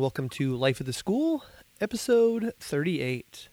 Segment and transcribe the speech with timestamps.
[0.00, 1.42] Welcome to Life of the School,
[1.80, 3.48] episode 38.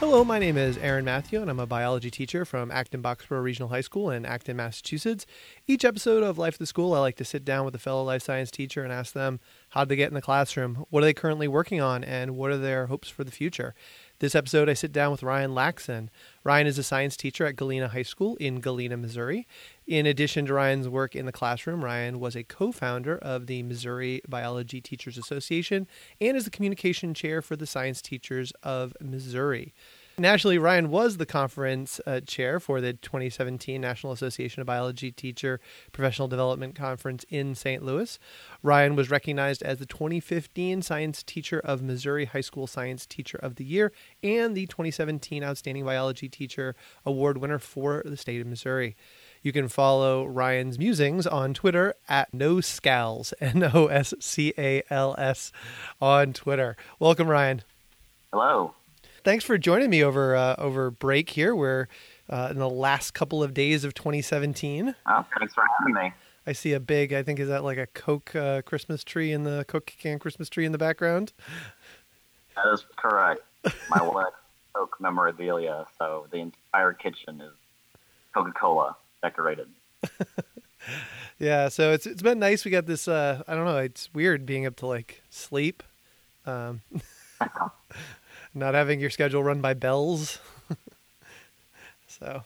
[0.00, 3.68] Hello, my name is Aaron Matthew, and I'm a biology teacher from Acton Boxborough Regional
[3.68, 5.26] High School in Acton, Massachusetts.
[5.66, 8.04] Each episode of Life of the School, I like to sit down with a fellow
[8.04, 9.40] life science teacher and ask them
[9.70, 12.56] how they get in the classroom, what are they currently working on, and what are
[12.56, 13.74] their hopes for the future.
[14.20, 16.08] This episode, I sit down with Ryan Laxon.
[16.42, 19.46] Ryan is a science teacher at Galena High School in Galena, Missouri.
[19.86, 23.62] In addition to Ryan's work in the classroom, Ryan was a co founder of the
[23.62, 25.86] Missouri Biology Teachers Association
[26.20, 29.72] and is the communication chair for the Science Teachers of Missouri.
[30.20, 35.60] Nationally, Ryan was the conference uh, chair for the 2017 National Association of Biology Teacher
[35.92, 37.84] Professional Development Conference in St.
[37.84, 38.18] Louis.
[38.60, 43.54] Ryan was recognized as the 2015 Science Teacher of Missouri High School Science Teacher of
[43.54, 46.74] the Year and the 2017 Outstanding Biology Teacher
[47.06, 48.96] Award winner for the state of Missouri.
[49.40, 55.14] You can follow Ryan's musings on Twitter at NoScals, N O S C A L
[55.16, 55.52] S,
[56.00, 56.76] on Twitter.
[56.98, 57.62] Welcome, Ryan.
[58.32, 58.74] Hello
[59.24, 61.54] thanks for joining me over uh, over break here.
[61.54, 61.88] We're
[62.28, 64.94] uh, in the last couple of days of 2017.
[65.06, 66.12] Oh, thanks for having me.
[66.46, 69.44] I see a big, I think, is that like a Coke uh, Christmas tree in
[69.44, 71.32] the Coke can Christmas tree in the background?
[72.56, 73.42] That is correct.
[73.90, 74.32] My wife
[74.74, 77.52] Coke memorabilia, so the entire kitchen is
[78.32, 79.68] Coca Cola decorated.
[81.38, 82.64] yeah, so it's it's been nice.
[82.64, 83.08] We got this.
[83.08, 83.78] Uh, I don't know.
[83.78, 85.82] It's weird being able to like sleep.
[86.46, 86.80] Um,
[88.58, 90.38] not having your schedule run by bells.
[92.06, 92.42] so,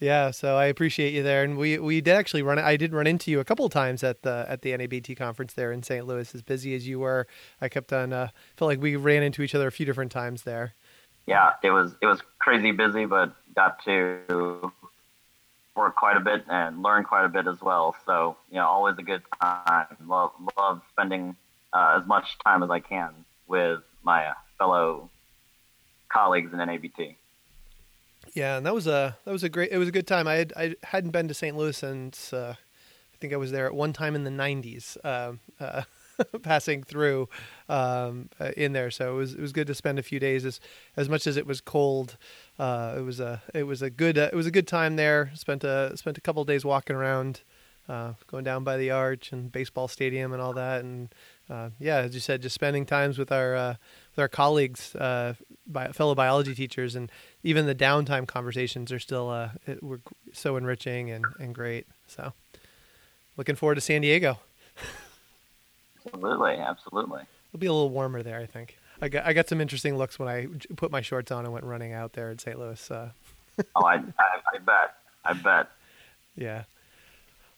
[0.00, 2.58] yeah, so I appreciate you there, and we we did actually run.
[2.58, 5.72] I did run into you a couple times at the at the NABT conference there
[5.72, 6.06] in St.
[6.06, 6.34] Louis.
[6.34, 7.26] As busy as you were,
[7.60, 8.12] I kept on.
[8.12, 10.74] Uh, felt like we ran into each other a few different times there.
[11.26, 14.72] Yeah, it was it was crazy busy, but got to
[15.74, 17.96] work quite a bit and learn quite a bit as well.
[18.06, 19.86] So you know, always a good time.
[20.06, 21.36] Love love spending
[21.72, 23.12] uh, as much time as I can
[23.46, 25.10] with my fellow
[26.08, 27.16] colleagues in NABT.
[28.34, 29.70] Yeah, and that was a that was a great.
[29.70, 30.26] It was a good time.
[30.28, 31.56] I had I hadn't been to St.
[31.56, 35.40] Louis since uh, I think I was there at one time in the '90s, um,
[35.58, 35.82] uh,
[36.42, 37.28] passing through
[37.68, 38.90] um, uh, in there.
[38.90, 40.44] So it was it was good to spend a few days.
[40.44, 40.60] As
[40.96, 42.16] as much as it was cold,
[42.58, 45.30] uh, it was a it was a good uh, it was a good time there.
[45.34, 47.40] Spent a spent a couple days walking around,
[47.88, 51.08] uh, going down by the arch and baseball stadium and all that, and
[51.78, 53.78] yeah, as you said, just spending times with our
[54.10, 54.94] with our colleagues,
[55.74, 57.10] uh, fellow biology teachers, and
[57.42, 60.00] even the downtime conversations are still uh, it, were
[60.32, 61.86] so enriching and, and great.
[62.06, 62.32] So,
[63.36, 64.38] looking forward to San Diego.
[66.06, 67.22] absolutely, absolutely.
[67.48, 68.78] It'll be a little warmer there, I think.
[69.00, 70.46] I got I got some interesting looks when I
[70.76, 72.58] put my shorts on and went running out there in St.
[72.58, 72.90] Louis.
[72.90, 73.10] Uh.
[73.76, 74.00] oh, I, I,
[74.54, 75.68] I bet, I bet.
[76.36, 76.64] Yeah.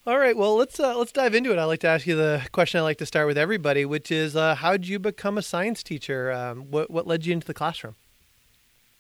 [0.07, 1.59] All right, well let's uh, let's dive into it.
[1.59, 4.35] I like to ask you the question I like to start with everybody, which is
[4.35, 6.33] uh, how did you become a science teacher?
[6.33, 7.97] Um, what what led you into the classroom?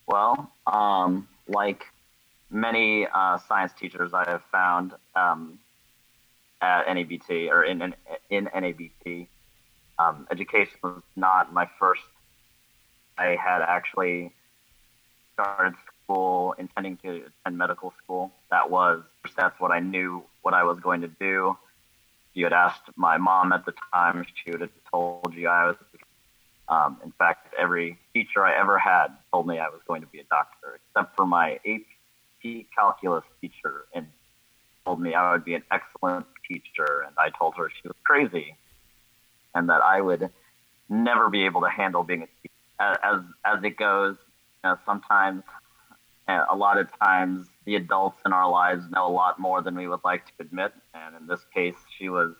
[0.06, 1.86] Well, um, like
[2.50, 5.58] many uh, science teachers, I have found um,
[6.60, 7.94] at NABT or in in,
[8.28, 9.26] in NABT,
[9.98, 12.02] um, education was not my first.
[13.16, 14.34] I had actually
[15.32, 15.74] started
[16.10, 18.32] school intending to attend medical school.
[18.50, 19.02] That was
[19.36, 21.56] that's what I knew what I was going to do.
[22.34, 25.76] You had asked my mom at the time, she would have told you I was.
[26.68, 30.20] Um, in fact, every teacher I ever had told me I was going to be
[30.20, 34.06] a doctor, except for my AP calculus teacher, and
[34.84, 37.04] told me I would be an excellent teacher.
[37.04, 38.54] And I told her she was crazy,
[39.52, 40.30] and that I would
[40.88, 42.54] never be able to handle being a teacher.
[42.78, 44.16] As as it goes,
[44.62, 45.42] you know, sometimes
[46.50, 49.88] a lot of times the adults in our lives know a lot more than we
[49.88, 50.72] would like to admit.
[50.94, 52.34] And in this case, she was.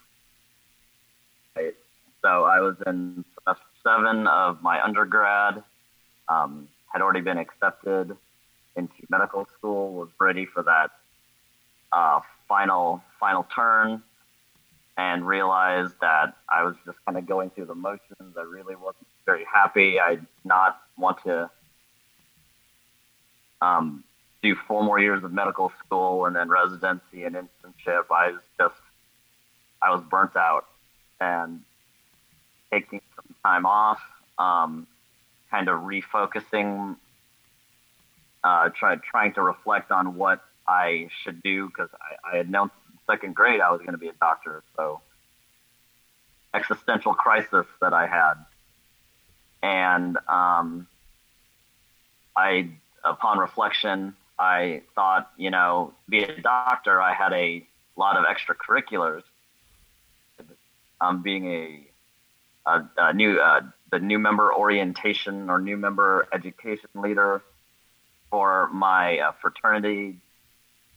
[2.22, 5.62] So I was in semester seven of my undergrad,
[6.28, 8.16] um, had already been accepted
[8.76, 10.90] into medical school, was ready for that
[11.92, 14.02] uh, final final turn,
[14.96, 18.36] and realized that I was just kind of going through the motions.
[18.36, 19.98] I really wasn't very happy.
[19.98, 21.50] I did not want to
[23.60, 24.04] um,
[24.42, 28.04] do four more years of medical school and then residency and internship.
[28.10, 28.80] I was just,
[29.82, 30.66] I was burnt out
[31.20, 31.60] and
[32.72, 34.00] taking some time off,
[34.38, 34.86] um,
[35.50, 36.96] kind of refocusing,
[38.42, 41.90] uh, try, trying to reflect on what I should do because
[42.24, 42.68] I, I
[43.06, 44.62] second grade I was going to be a doctor.
[44.76, 45.00] So
[46.54, 48.34] existential crisis that I had,
[49.62, 50.86] and um,
[52.36, 52.70] I,
[53.04, 57.66] upon reflection, I thought, you know, be a doctor, I had a
[57.96, 59.22] lot of extracurriculars.
[61.00, 61.86] Um, being a,
[62.66, 67.42] a, a new uh, the new member orientation or new member education leader
[68.30, 70.16] for my uh, fraternity,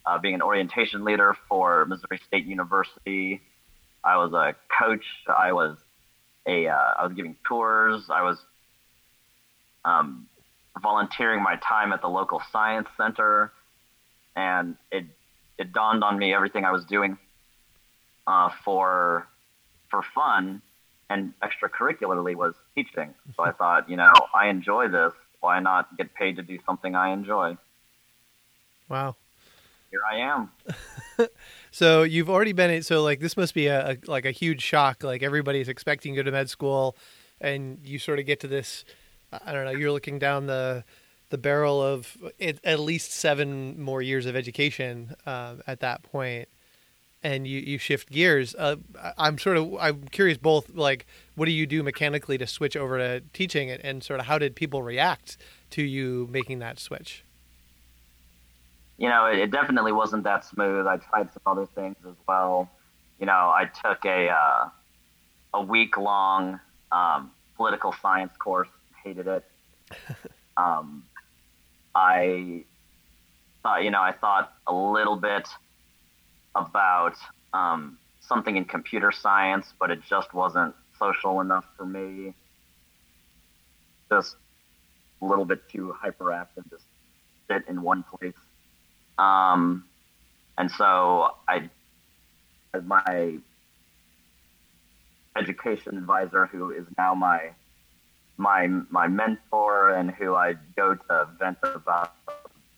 [0.06, 3.42] uh, being an orientation leader for Missouri State University.
[4.04, 5.06] I was a coach.
[5.28, 5.78] I was
[6.46, 8.10] a uh, I was giving tours.
[8.10, 8.38] I was
[9.86, 10.28] um,
[10.82, 13.52] volunteering my time at the local science center,
[14.36, 15.06] and it
[15.58, 17.18] it dawned on me everything I was doing
[18.28, 19.28] uh, for
[19.90, 20.62] for fun
[21.10, 23.14] and extracurricularly was teaching.
[23.36, 25.14] So I thought, you know, I enjoy this.
[25.40, 27.58] Why not get paid to do something I enjoy?
[28.90, 29.16] Wow.
[29.92, 30.50] Here I am.
[31.72, 35.04] so you've already been so like this must be a, a like a huge shock.
[35.04, 36.96] Like everybody's expecting you to go to med school,
[37.40, 38.86] and you sort of get to this.
[39.46, 39.72] I don't know.
[39.72, 40.84] You're looking down the
[41.30, 46.48] the barrel of at least seven more years of education uh, at that point
[47.24, 48.54] and you, you shift gears.
[48.54, 48.76] Uh,
[49.18, 52.98] I'm sort of I'm curious both like what do you do mechanically to switch over
[52.98, 55.38] to teaching and, and sort of how did people react
[55.72, 57.24] to you making that switch?
[58.98, 60.86] You know, it, it definitely wasn't that smooth.
[60.86, 62.70] I tried some other things as well.
[63.20, 64.70] You know, I took a uh,
[65.54, 66.60] a week long
[66.92, 68.70] um, political science course.
[69.04, 69.44] Hated it.
[70.58, 71.04] um,
[71.96, 72.64] I
[73.62, 75.48] thought, you know, I thought a little bit
[76.56, 77.16] about
[77.54, 82.34] um, something in computer science, but it just wasn't social enough for me.
[84.10, 84.36] Just
[85.22, 86.78] a little bit too hyperactive to
[87.50, 88.34] sit in one place.
[89.18, 89.86] Um,
[90.58, 91.70] and so I,
[92.84, 93.38] my
[95.36, 97.52] education advisor, who is now my
[98.38, 102.14] my my mentor and who I go to vent about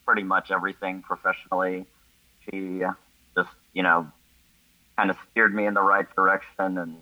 [0.06, 1.86] pretty much everything professionally,
[2.44, 2.82] she
[3.36, 4.08] just you know
[4.98, 6.98] kind of steered me in the right direction and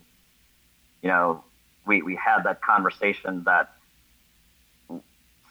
[1.02, 1.44] you know
[1.86, 3.76] we we had that conversation that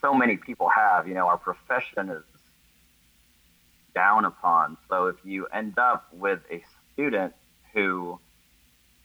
[0.00, 2.22] so many people have you know our profession is
[3.94, 4.76] down upon.
[4.88, 6.62] So if you end up with a
[6.92, 7.34] student
[7.72, 8.18] who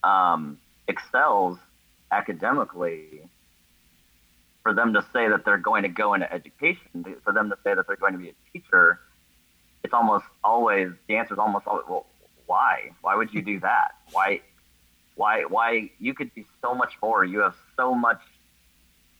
[0.04, 0.58] um,
[0.88, 1.58] excels
[2.12, 3.28] academically
[4.68, 7.74] for them to say that they're going to go into education for them to say
[7.74, 9.00] that they're going to be a teacher
[9.84, 12.06] it's almost always the answer is almost always well
[12.48, 12.92] why?
[13.02, 13.92] Why would you do that?
[14.12, 14.42] Why
[15.16, 15.92] why why?
[16.00, 17.24] You could do so much more.
[17.24, 18.22] You have so much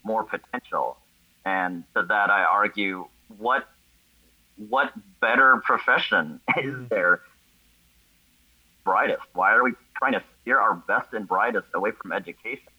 [0.02, 0.96] more potential.
[1.44, 3.06] And to that i argue
[3.36, 3.68] what
[4.56, 6.84] what better profession is mm-hmm.
[6.88, 7.20] there?
[8.84, 9.22] Brightest.
[9.34, 12.72] Why are we trying to steer our best and brightest away from education?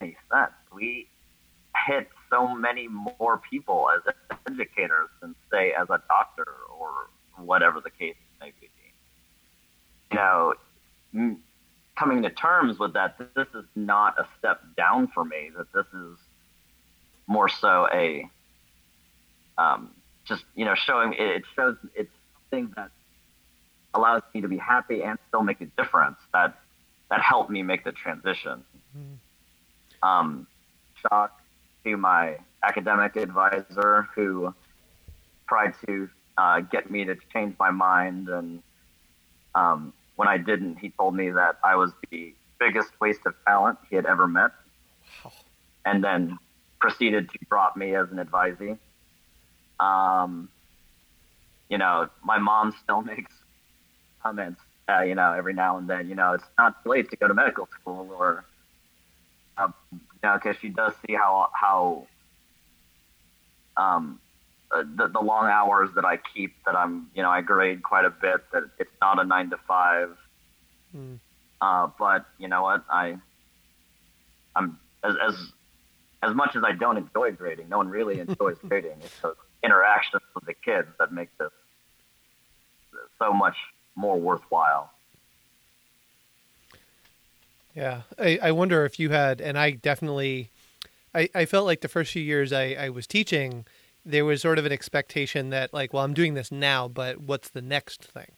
[0.00, 0.52] Makes sense.
[0.72, 1.08] We
[1.86, 4.14] hit so many more people as
[4.48, 6.46] educators than say as a doctor
[6.78, 8.68] or whatever the case may be.
[10.10, 10.54] You know,
[11.98, 15.50] coming to terms with that, this is not a step down for me.
[15.56, 16.18] That this is
[17.26, 18.28] more so a
[19.58, 19.90] um,
[20.24, 22.10] just you know showing it shows it's
[22.50, 22.90] something that
[23.94, 26.18] allows me to be happy and still make a difference.
[26.32, 26.58] That
[27.10, 28.64] that helped me make the transition.
[28.96, 30.08] Mm-hmm.
[30.08, 30.46] Um,
[31.00, 31.41] shock
[31.84, 34.54] to my academic advisor who
[35.48, 36.08] tried to
[36.38, 38.28] uh, get me to change my mind.
[38.28, 38.62] And
[39.54, 43.78] um, when I didn't, he told me that I was the biggest waste of talent
[43.90, 44.50] he had ever met.
[45.84, 46.38] And then
[46.82, 48.78] proceeded to drop me as an advisee.
[49.80, 50.48] Um,
[51.68, 53.32] you know, my mom still makes
[54.22, 57.16] comments, uh, you know, every now and then, you know, it's not too late to
[57.16, 58.44] go to medical school or,
[59.58, 59.74] um,
[60.22, 62.06] know, because she does see how, how
[63.76, 64.20] um,
[64.70, 68.04] uh, the, the long hours that I keep, that I'm, you know, I grade quite
[68.04, 70.16] a bit, that it's not a nine to five.
[70.96, 71.18] Mm.
[71.60, 72.84] Uh, but you know what?
[72.90, 73.16] I,
[74.56, 75.34] I'm as, as,
[76.22, 78.96] as much as I don't enjoy grading, no one really enjoys grading.
[79.02, 81.50] It's the interactions with the kids that make this
[83.18, 83.56] so much
[83.94, 84.90] more worthwhile.
[87.74, 90.50] Yeah, I, I wonder if you had, and I definitely
[91.14, 93.66] I, I felt like the first few years I, I was teaching,
[94.04, 97.50] there was sort of an expectation that like, well, I'm doing this now, but what's
[97.50, 98.32] the next thing?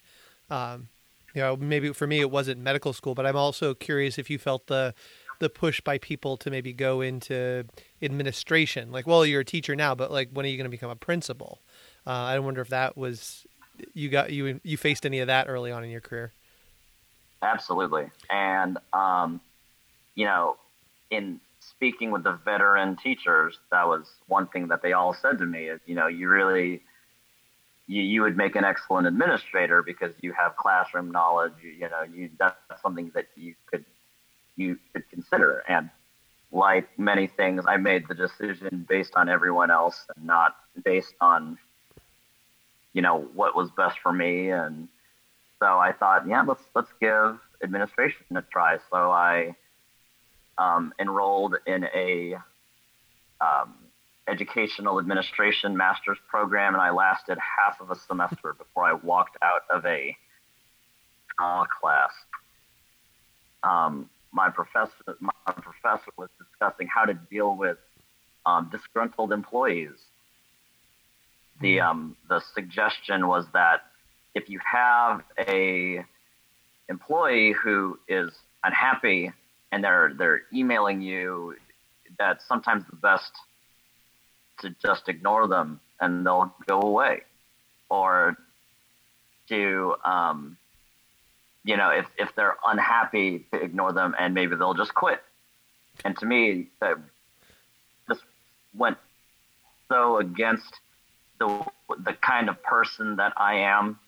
[0.50, 0.88] Um,
[1.34, 4.38] you know, maybe for me it wasn't medical school, but I'm also curious if you
[4.38, 4.94] felt the
[5.40, 7.64] the push by people to maybe go into
[8.00, 8.92] administration.
[8.92, 10.96] Like, well, you're a teacher now, but like, when are you going to become a
[10.96, 11.60] principal?
[12.06, 13.44] Uh, I wonder if that was
[13.94, 16.32] you got you you faced any of that early on in your career.
[17.44, 19.40] Absolutely, and um,
[20.14, 20.56] you know,
[21.10, 25.46] in speaking with the veteran teachers, that was one thing that they all said to
[25.46, 26.82] me is, you know, you really,
[27.86, 31.52] you, you would make an excellent administrator because you have classroom knowledge.
[31.62, 33.84] You, you know, you that's something that you could
[34.56, 35.64] you could consider.
[35.68, 35.90] And
[36.52, 41.58] like many things, I made the decision based on everyone else and not based on,
[42.94, 44.50] you know, what was best for me.
[44.50, 44.88] And
[45.64, 48.76] so I thought, yeah, let's let's give administration a try.
[48.92, 49.56] So I
[50.58, 52.34] um, enrolled in a
[53.40, 53.74] um,
[54.28, 59.62] educational administration master's program, and I lasted half of a semester before I walked out
[59.70, 60.14] of a
[61.38, 62.12] drama class.
[63.62, 67.78] Um, my professor, my professor was discussing how to deal with
[68.44, 69.96] um, disgruntled employees.
[71.62, 71.86] The Hmm.
[71.86, 73.80] um, the suggestion was that
[74.34, 76.04] if you have a
[76.88, 78.30] employee who is
[78.62, 79.32] unhappy
[79.72, 81.56] and they're they're emailing you,
[82.18, 83.32] that sometimes the best
[84.60, 87.22] to just ignore them and they'll go away,
[87.88, 88.36] or
[89.48, 90.56] to um,
[91.64, 95.22] you know if if they're unhappy to ignore them and maybe they'll just quit.
[96.04, 96.96] And to me, that
[98.08, 98.22] just
[98.76, 98.98] went
[99.88, 100.80] so against
[101.38, 101.64] the
[101.98, 103.98] the kind of person that I am.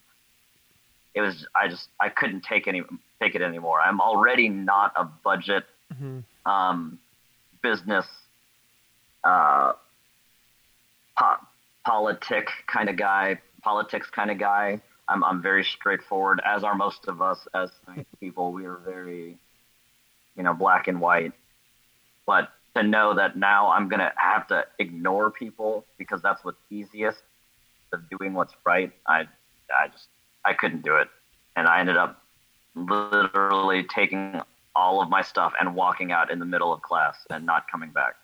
[1.15, 2.83] It was I just I couldn't take any
[3.21, 3.79] take it anymore.
[3.81, 6.23] I'm already not a budget Mhm.
[6.45, 6.99] um,
[7.61, 8.05] business
[9.23, 9.73] uh,
[11.17, 11.37] po-
[11.85, 14.81] politic kind of guy, politics kind of guy.
[15.07, 17.71] I'm I'm very straightforward, as are most of us as
[18.19, 18.51] people.
[18.51, 19.37] We are very,
[20.35, 21.33] you know, black and white.
[22.25, 27.23] But to know that now I'm gonna have to ignore people because that's what's easiest
[27.93, 29.27] of doing what's right, I
[29.73, 30.07] I just
[30.47, 31.09] I couldn't do it,
[31.57, 32.23] and I ended up
[32.73, 34.41] literally taking
[34.75, 37.89] all of my stuff and walking out in the middle of class and not coming
[37.89, 38.15] back.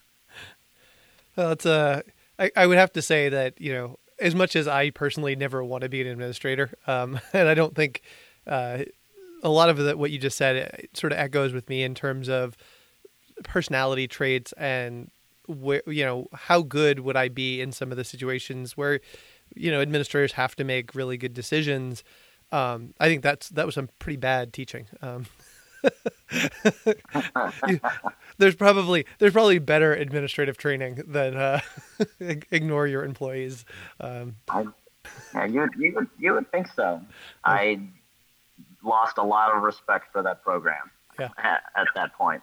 [1.36, 2.04] Well, it's uh,
[2.40, 5.64] I, I would have to say that you know, as much as I personally never
[5.64, 8.04] want to be an administrator, um, and I don't think
[8.48, 8.84] uh,
[9.42, 11.94] a lot of the, what you just said uh, sort of echoes with me in
[11.94, 12.56] terms of
[13.44, 15.12] personality traits and
[15.48, 19.02] where you know how good would I be in some of the situations where
[19.56, 22.04] you know administrators have to make really good decisions.
[22.52, 24.88] Um, I think that's that was some pretty bad teaching.
[25.02, 25.26] Um,
[27.68, 27.80] you-
[28.38, 31.60] there's probably there's probably better administrative training than uh,
[32.52, 33.66] ignore your employees.
[34.00, 34.66] Um, I,
[35.34, 37.02] yeah, you, would- you would you would think so.
[37.44, 37.80] I
[38.84, 41.30] lost a lot of respect for that program Yeah.
[41.38, 42.42] at, at that point.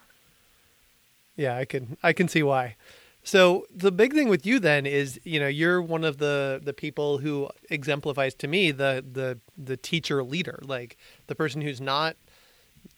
[1.36, 2.76] yeah, I can I can see why.
[3.22, 6.72] So the big thing with you then is you know you're one of the the
[6.72, 10.96] people who exemplifies to me the the the teacher leader, like
[11.26, 12.16] the person who's not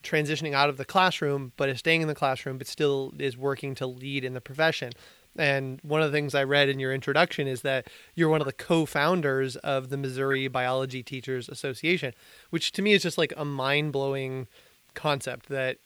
[0.03, 3.75] transitioning out of the classroom but is staying in the classroom but still is working
[3.75, 4.93] to lead in the profession.
[5.37, 8.47] And one of the things I read in your introduction is that you're one of
[8.47, 12.13] the co-founders of the Missouri Biology Teachers Association,
[12.51, 14.47] which to me is just like a mind-blowing
[14.95, 15.79] concept that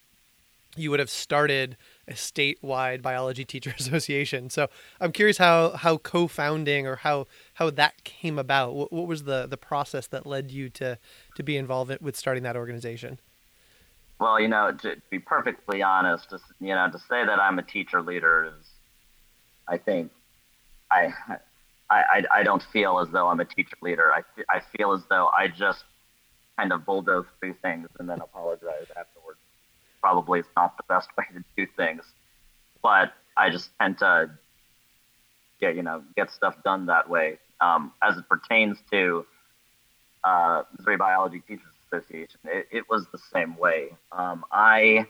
[0.76, 1.76] you would have started
[2.08, 4.50] a statewide biology teacher association.
[4.50, 4.68] So
[5.00, 8.75] I'm curious how how co-founding or how how that came about.
[8.75, 10.98] What, what was the the process that led you to
[11.36, 13.18] to be involved with starting that organization?
[14.18, 18.00] Well, you know, to, be perfectly honest, you know, to say that I'm a teacher
[18.00, 18.66] leader is,
[19.68, 20.10] I think,
[20.90, 21.36] I, I,
[21.90, 24.10] I- I don't feel as though I'm a teacher leader.
[24.14, 25.84] I, I feel as though I just
[26.58, 29.38] kind of bulldoze through things and then apologize afterwards.
[30.00, 32.05] Probably is not the best way to do things,
[32.83, 34.31] but I just tend to
[35.61, 37.38] get, you know, get stuff done that way.
[37.61, 39.26] Um, as it pertains to
[40.23, 43.97] uh, Missouri Biology Teachers Association, it, it was the same way.
[44.12, 45.07] Um, I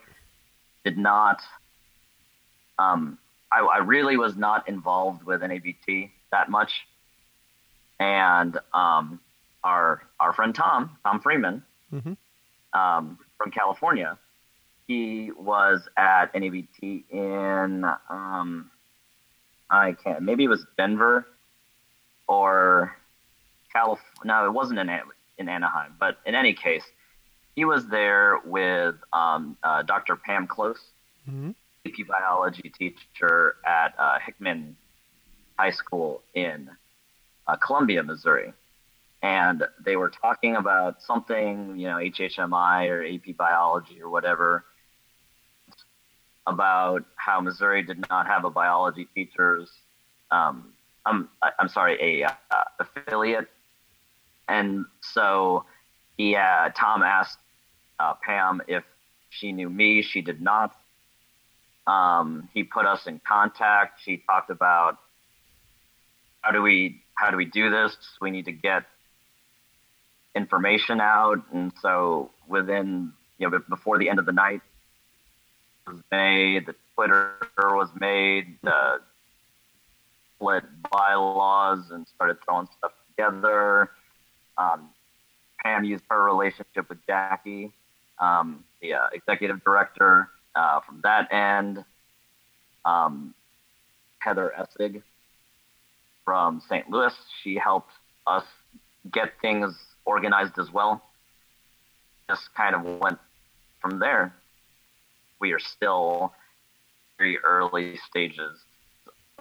[0.84, 1.42] did not,
[2.78, 3.18] um,
[3.52, 6.86] I, I really was not involved with NABT that much.
[7.98, 9.20] And um,
[9.64, 12.14] our, our friend Tom, Tom Freeman, hmm
[12.72, 14.18] um, from California,
[14.86, 18.70] he was at NABT in, um,
[19.70, 21.26] I can't, maybe it was Denver
[22.28, 22.96] or
[23.72, 24.04] California.
[24.24, 24.88] No, it wasn't in,
[25.38, 26.84] in Anaheim, but in any case,
[27.56, 30.16] he was there with um, uh, Dr.
[30.16, 30.80] Pam Close,
[31.28, 31.50] hmm
[31.86, 34.76] AP biology teacher at uh, Hickman
[35.56, 36.68] High School in
[37.46, 38.52] uh, Columbia, Missouri.
[39.22, 44.64] And they were talking about something, you know, HHMI or AP biology or whatever,
[46.46, 49.70] about how Missouri did not have a biology teacher's,
[50.30, 50.72] um,
[51.04, 53.48] I'm, I'm sorry, a uh, affiliate.
[54.48, 55.64] And so
[56.16, 57.38] he, uh, Tom asked
[57.98, 58.84] uh, Pam if
[59.30, 60.02] she knew me.
[60.02, 60.74] She did not.
[61.86, 64.00] Um, he put us in contact.
[64.02, 64.98] She talked about
[66.40, 67.96] how do we how do we do this?
[68.20, 68.84] We need to get
[70.34, 74.62] information out, and so within you know before the end of the night
[75.86, 79.00] was made, the Twitter was made, the
[80.34, 83.90] split bylaws, and started throwing stuff together.
[84.58, 84.90] Um,
[85.62, 87.72] Pam used her relationship with Jackie,
[88.18, 91.84] um, the uh, executive director, uh, from that end.
[92.84, 93.34] Um,
[94.18, 95.02] Heather Essig
[96.24, 96.90] from St.
[96.90, 97.92] Louis, she helped
[98.26, 98.44] us
[99.12, 99.74] get things
[100.04, 101.02] organized as well.
[102.28, 103.18] Just kind of went
[103.80, 104.34] from there.
[105.40, 106.32] We are still
[107.18, 108.58] very early stages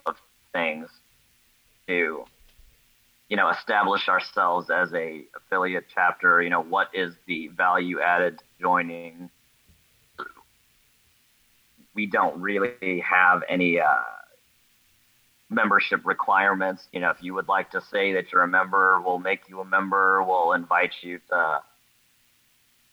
[0.05, 0.15] of
[0.53, 0.89] things
[1.87, 2.25] to
[3.29, 6.41] you know establish ourselves as a affiliate chapter.
[6.41, 9.29] You know what is the value added joining?
[11.93, 14.01] We don't really have any uh,
[15.49, 16.87] membership requirements.
[16.91, 19.61] You know if you would like to say that you're a member we'll make you
[19.61, 20.23] a member.
[20.23, 21.61] We'll invite you to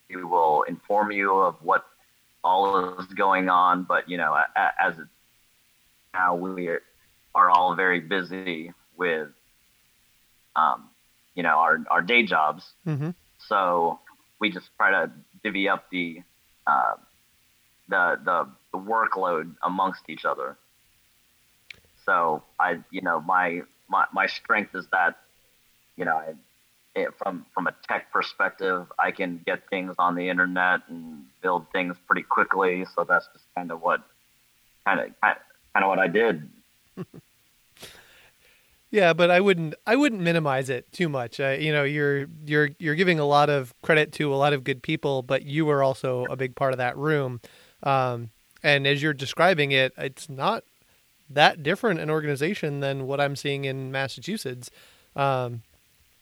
[0.09, 1.85] we will inform you of what
[2.43, 4.37] all is going on but you know
[4.79, 4.95] as
[6.13, 6.69] now we
[7.35, 9.29] are all very busy with
[10.55, 10.89] um,
[11.35, 12.63] you know, our, our day jobs.
[12.87, 13.11] Mm-hmm.
[13.47, 13.99] So
[14.39, 15.11] we just try to
[15.43, 16.21] divvy up the,
[16.67, 16.95] uh,
[17.89, 20.57] the, the, the workload amongst each other.
[22.05, 25.17] So I, you know, my, my, my strength is that,
[25.95, 26.33] you know, I,
[27.17, 31.97] from, from a tech perspective, I can get things on the internet and build things
[32.07, 32.85] pretty quickly.
[32.95, 34.01] So that's just kind of what,
[34.85, 36.49] kind of, kind of what I did.
[38.93, 41.39] Yeah, but I wouldn't I wouldn't minimize it too much.
[41.39, 44.63] Uh, you know, you're you're you're giving a lot of credit to a lot of
[44.63, 47.41] good people, but you were also a big part of that room.
[47.81, 48.29] Um,
[48.61, 50.63] and as you're describing it, it's not
[51.27, 54.69] that different an organization than what I'm seeing in Massachusetts.
[55.15, 55.63] Um,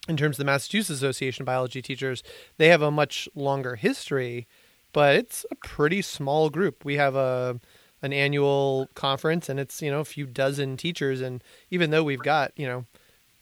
[0.08, 2.24] in terms of the Massachusetts Association of Biology Teachers,
[2.58, 4.48] they have a much longer history,
[4.94, 6.84] but it's a pretty small group.
[6.84, 7.60] We have a
[8.02, 12.20] an annual conference and it's you know a few dozen teachers and even though we've
[12.24, 12.86] got you know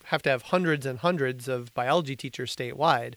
[0.05, 3.13] have to have hundreds and hundreds of biology teachers statewide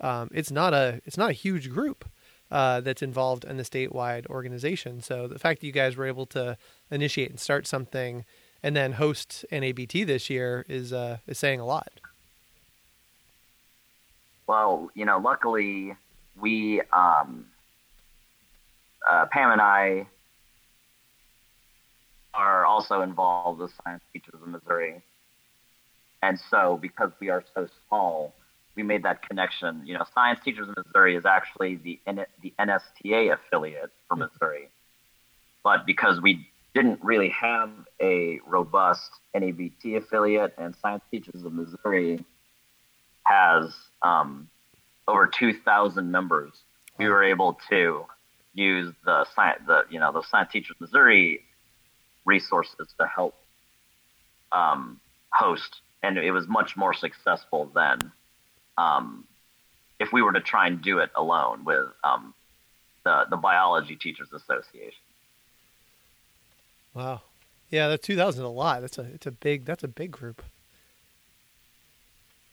[0.00, 2.04] um, it's not a it's not a huge group
[2.50, 6.26] uh, that's involved in the statewide organization so the fact that you guys were able
[6.26, 6.56] to
[6.90, 8.24] initiate and start something
[8.62, 11.92] and then host NABT this year is uh, is saying a lot
[14.46, 15.96] well you know luckily
[16.40, 17.46] we um,
[19.08, 20.06] uh, Pam and I
[22.34, 25.02] are also involved with Science Teachers of Missouri.
[26.22, 28.32] And so, because we are so small,
[28.74, 29.82] we made that connection.
[29.84, 32.00] You know, Science Teachers of Missouri is actually the
[32.40, 34.68] the NSTA affiliate for Missouri,
[35.64, 42.24] but because we didn't really have a robust NABT affiliate, and Science Teachers of Missouri
[43.24, 44.48] has um,
[45.08, 46.52] over 2,000 members,
[46.98, 48.04] we were able to
[48.54, 51.40] use the science, the you know, the Science Teachers Missouri
[52.24, 53.34] resources to help
[54.52, 55.00] um,
[55.32, 57.98] host, and it was much more successful than
[58.76, 59.24] um,
[59.98, 62.34] if we were to try and do it alone with um,
[63.04, 65.00] the the Biology Teachers Association.
[66.94, 67.22] Wow,
[67.70, 68.82] yeah, that two thousand is a lot.
[68.82, 70.42] That's a it's a big that's a big group.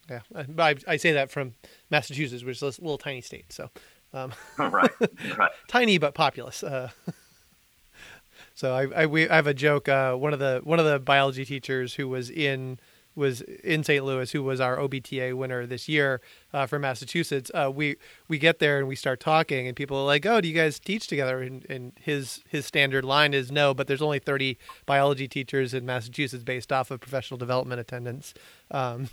[0.09, 0.21] Yeah,
[0.57, 1.53] I, I say that from
[1.89, 3.51] Massachusetts, which is a little tiny state.
[3.53, 3.69] So,
[4.13, 4.91] um, right,
[5.37, 6.63] right, tiny but populous.
[6.63, 6.89] Uh,
[8.55, 9.87] so I I, we, I have a joke.
[9.87, 12.79] Uh, one of the one of the biology teachers who was in
[13.15, 14.03] was in St.
[14.03, 16.21] Louis, who was our OBTA winner this year
[16.53, 17.51] uh, from Massachusetts.
[17.53, 20.47] Uh, we we get there and we start talking, and people are like, "Oh, do
[20.47, 24.19] you guys teach together?" And, and his his standard line is, "No, but there's only
[24.19, 28.33] 30 biology teachers in Massachusetts based off of professional development attendance.
[28.71, 29.09] Um,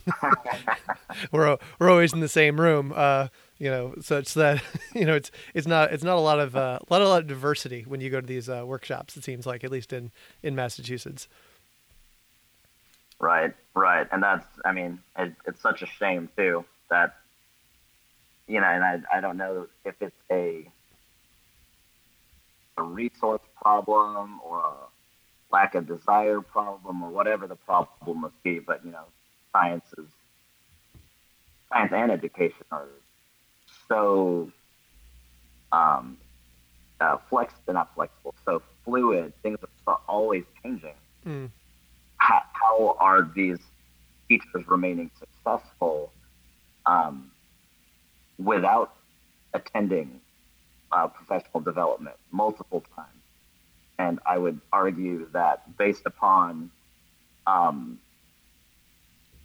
[1.32, 3.28] we're we're always in the same room." Uh,
[3.58, 4.62] you know, such that
[4.94, 7.22] you know it's it's not it's not a lot of uh, a lot a lot
[7.22, 9.16] of diversity when you go to these uh, workshops.
[9.16, 10.10] It seems like at least in
[10.42, 11.28] in Massachusetts.
[13.18, 17.16] Right, right, and that's I mean it, it's such a shame too that
[18.46, 20.70] you know, and I I don't know if it's a
[22.78, 24.74] a resource problem or a
[25.50, 29.04] lack of desire problem or whatever the problem must be, but you know,
[29.52, 30.06] science is
[31.70, 32.86] science and education are
[33.88, 34.50] so
[35.72, 36.16] um,
[37.00, 39.32] uh, flex, not flexible, so fluid.
[39.42, 40.94] Things are always changing.
[41.26, 41.50] Mm.
[42.26, 43.60] How, how, are these
[44.28, 46.10] teachers remaining successful
[46.84, 47.30] um,
[48.36, 48.94] without
[49.54, 50.20] attending
[50.90, 53.22] uh, professional development multiple times?
[54.00, 56.72] And I would argue that based upon
[57.46, 58.00] um,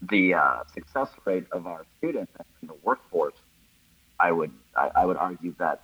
[0.01, 3.35] the uh, success rate of our students in the workforce,
[4.19, 5.83] I would I, I would argue that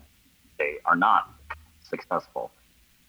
[0.57, 1.29] they are not
[1.83, 2.49] successful.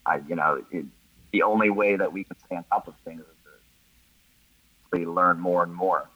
[0.04, 0.84] I, you know, it,
[1.32, 3.37] the only way that we can stay on top of things is
[4.92, 6.08] learn more and more.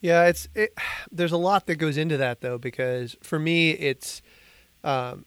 [0.00, 0.72] Yeah, it's it,
[1.12, 4.22] there's a lot that goes into that though because for me it's
[4.82, 5.26] um,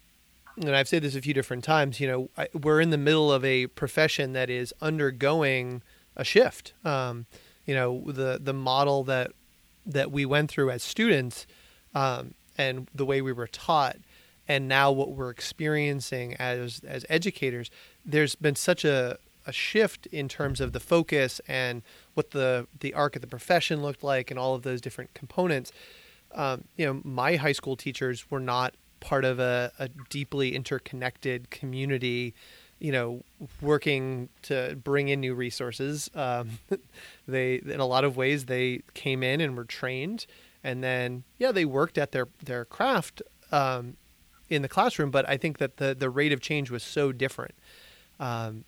[0.57, 1.99] and I've said this a few different times.
[1.99, 5.81] You know, I, we're in the middle of a profession that is undergoing
[6.15, 6.73] a shift.
[6.83, 7.25] Um,
[7.65, 9.31] you know, the the model that
[9.85, 11.45] that we went through as students
[11.93, 13.97] um, and the way we were taught,
[14.47, 17.69] and now what we're experiencing as as educators.
[18.05, 21.81] There's been such a a shift in terms of the focus and
[22.13, 25.71] what the the arc of the profession looked like and all of those different components.
[26.33, 31.49] Um, you know, my high school teachers were not part of a, a deeply interconnected
[31.51, 32.33] community
[32.83, 33.23] you know,
[33.61, 36.11] working to bring in new resources.
[36.13, 36.59] Um,
[37.27, 40.25] they, in a lot of ways, they came in and were trained,
[40.65, 43.21] and then yeah, they worked at their their craft
[43.53, 43.95] um,
[44.49, 45.11] in the classroom.
[45.11, 47.55] But I think that the the rate of change was so different,
[48.19, 48.65] um,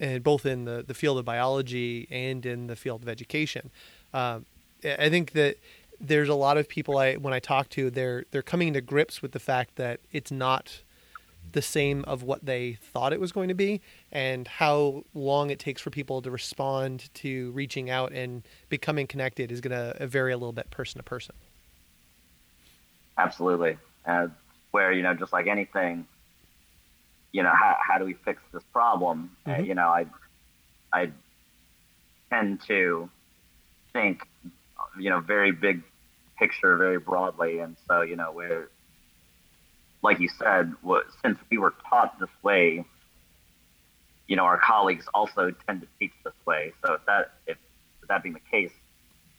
[0.00, 3.70] and both in the the field of biology and in the field of education.
[4.12, 4.46] Um,
[4.84, 5.56] I think that
[6.00, 9.22] there's a lot of people I when I talk to, they're they're coming to grips
[9.22, 10.82] with the fact that it's not
[11.52, 13.80] the same of what they thought it was going to be
[14.12, 19.50] and how long it takes for people to respond to reaching out and becoming connected
[19.50, 21.34] is going to vary a little bit person to person
[23.16, 24.26] absolutely uh,
[24.72, 26.06] where you know just like anything
[27.38, 29.60] you know how, how do we fix this problem uh, mm-hmm.
[29.60, 30.04] uh, you know i
[30.92, 31.10] i
[32.30, 33.08] tend to
[33.92, 34.22] think
[34.98, 35.82] you know very big
[36.38, 38.68] picture very broadly and so you know we're
[40.02, 42.84] like you said, what, since we were taught this way,
[44.26, 46.72] you know, our colleagues also tend to teach this way.
[46.84, 47.56] So if that if,
[48.02, 48.72] if that being the case,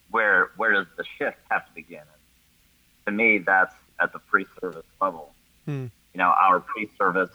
[0.10, 2.00] where where does the shift have to begin?
[2.00, 5.32] And to me, that's at the pre-service level.
[5.66, 5.88] Hmm.
[6.14, 7.30] You know, our pre-service,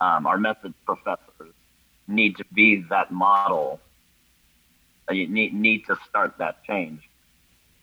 [0.00, 1.54] um, our methods professors
[2.06, 3.80] need to be that model.
[5.10, 7.00] Uh, you need need to start that change.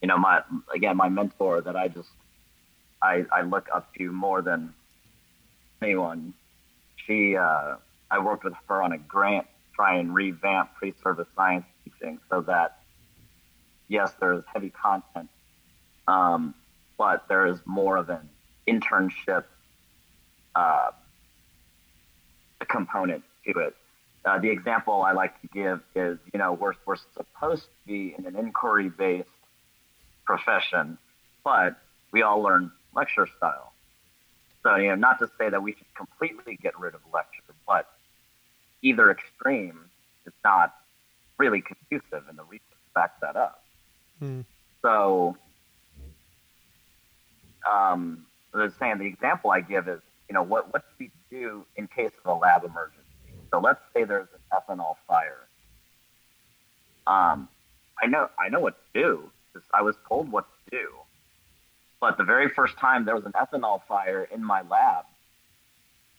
[0.02, 0.42] You know, my
[0.74, 2.08] again, my mentor that I just
[3.02, 4.74] I, I look up to more than
[5.82, 6.34] anyone.
[6.96, 7.76] She, uh,
[8.10, 12.40] I worked with her on a grant to try and revamp pre-service science teaching so
[12.42, 12.78] that,
[13.88, 15.28] yes, there's heavy content,
[16.08, 16.54] um,
[16.98, 18.28] but there is more of an
[18.66, 19.44] internship
[20.54, 20.90] uh,
[22.64, 23.76] component to it.
[24.24, 28.14] Uh, the example I like to give is, you know, we're, we're supposed to be
[28.18, 29.28] in an inquiry-based
[30.24, 30.98] profession,
[31.44, 31.76] but
[32.12, 33.72] we all learn lecture style.
[34.62, 37.88] So, you know, not to say that we should completely get rid of lecture, but
[38.82, 39.78] either extreme
[40.26, 40.74] is not
[41.38, 42.62] really conducive, and the research
[42.94, 43.62] backs that up.
[44.20, 44.44] Mm.
[44.82, 45.36] So,
[47.70, 51.10] um, I was saying the example I give is, you know, what what do we
[51.30, 53.02] do in case of a lab emergency?
[53.52, 55.46] So let's say there's an ethanol fire.
[57.06, 57.48] Um,
[58.02, 59.30] I know I know what to do
[59.72, 60.88] I was told what to do.
[62.00, 65.04] But the very first time there was an ethanol fire in my lab,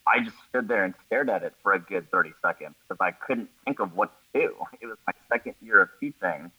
[0.06, 3.12] I just stood there and stared at it for a good 30 seconds because I
[3.12, 4.54] couldn't think of what to do.
[4.80, 6.14] It was my second year of teaching.
[6.22, 6.50] And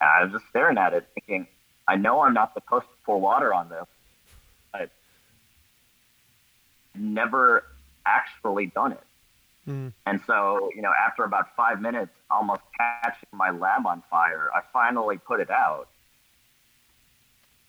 [0.00, 1.46] I was just staring at it thinking,
[1.86, 3.86] I know I'm not supposed to pour water on this,
[6.94, 7.64] never
[8.06, 9.04] actually done it.
[9.68, 9.92] Mm.
[10.06, 14.60] And so, you know, after about five minutes, almost catching my lab on fire, I
[14.72, 15.88] finally put it out.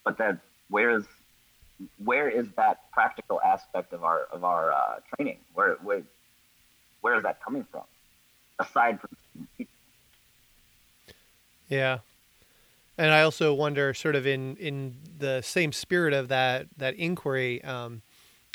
[0.04, 1.06] But that where is
[2.04, 5.38] where is that practical aspect of our of our uh, training?
[5.54, 6.02] Where, where
[7.02, 7.84] where is that coming from?
[8.60, 9.10] Aside from
[9.58, 9.68] teaching.
[11.70, 12.00] Yeah,
[12.98, 17.64] and I also wonder, sort of in in the same spirit of that that inquiry.
[17.64, 18.02] Um,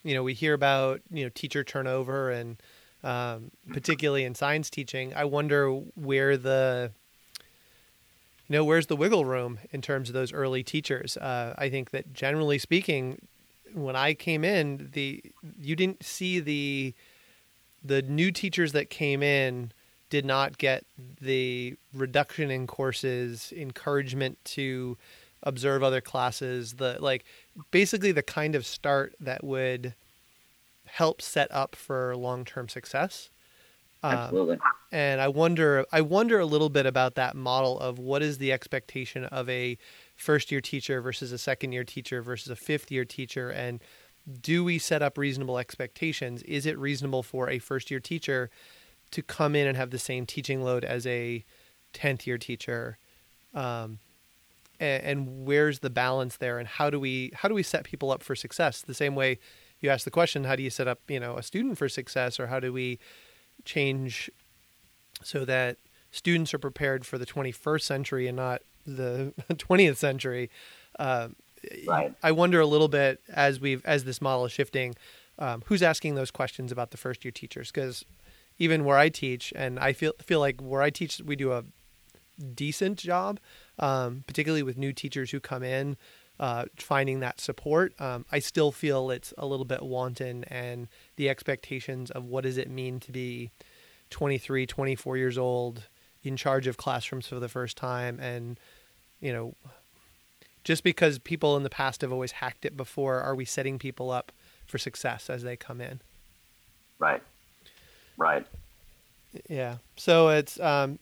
[0.09, 2.57] you know, we hear about you know teacher turnover and
[3.05, 5.13] um, particularly in science teaching.
[5.15, 6.93] I wonder where the
[8.49, 11.19] you know, where's the wiggle room in terms of those early teachers?
[11.19, 13.21] Uh, I think that generally speaking,
[13.75, 15.23] when I came in, the
[15.61, 16.95] you didn't see the
[17.85, 19.73] the new teachers that came in
[20.09, 20.85] did not get
[21.21, 24.97] the reduction in courses, encouragement to
[25.43, 27.25] observe other classes, the like
[27.71, 29.95] basically the kind of start that would
[30.87, 33.31] help set up for long-term success.
[34.03, 34.59] Um, Absolutely.
[34.93, 38.53] and I wonder, I wonder a little bit about that model of what is the
[38.53, 39.77] expectation of a
[40.15, 43.81] first year teacher versus a second year teacher versus a fifth year teacher, and
[44.41, 46.43] do we set up reasonable expectations?
[46.43, 48.51] Is it reasonable for a first year teacher
[49.11, 51.45] to come in and have the same teaching load as a
[51.95, 52.99] 10th year teacher?
[53.55, 53.99] Um,
[54.81, 56.59] and, and where's the balance there?
[56.59, 58.83] And how do we how do we set people up for success?
[58.83, 59.39] The same way
[59.81, 62.41] you ask the question, how do you set up you know a student for success,
[62.41, 62.99] or how do we
[63.65, 64.31] change
[65.23, 65.79] so that
[66.11, 70.51] students are prepared for the 21st century and not the 20th century?
[70.99, 71.29] Uh,
[71.87, 72.15] right.
[72.23, 74.95] I wonder a little bit as we've as this model is shifting,
[75.39, 77.71] um, who's asking those questions about the first year teachers?
[77.71, 78.05] Because
[78.59, 81.65] even where I teach, and I feel feel like where I teach, we do a
[82.55, 83.39] decent job,
[83.79, 85.97] um, particularly with new teachers who come in,
[86.41, 87.99] uh, finding that support.
[88.01, 92.57] Um, I still feel it's a little bit wanton, and the expectations of what does
[92.57, 93.51] it mean to be
[94.11, 95.89] 23, 24 years old,
[96.23, 98.59] in charge of classrooms for the first time, and
[99.21, 99.55] you know
[100.69, 104.11] just because people in the past have always hacked it before, are we setting people
[104.11, 104.33] up
[104.67, 106.03] for success as they come in?
[106.99, 107.23] Right.
[108.19, 108.47] Right.
[109.49, 109.77] Yeah.
[109.97, 110.99] So it's um,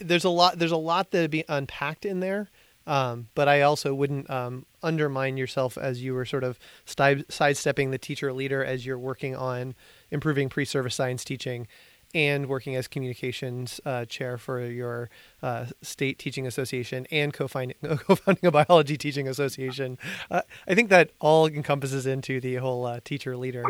[0.00, 2.48] there's a lot there's a lot that be unpacked in there.
[2.86, 7.98] Um, but I also wouldn't um, undermine yourself as you were sort of sidestepping the
[7.98, 9.74] teacher leader as you're working on
[10.10, 11.68] improving pre-service science teaching
[12.14, 15.10] and working as communications uh, chair for your
[15.42, 19.98] uh, state teaching association and co-founding, co-founding a biology teaching association.
[20.30, 23.64] Uh, I think that all encompasses into the whole uh, teacher leader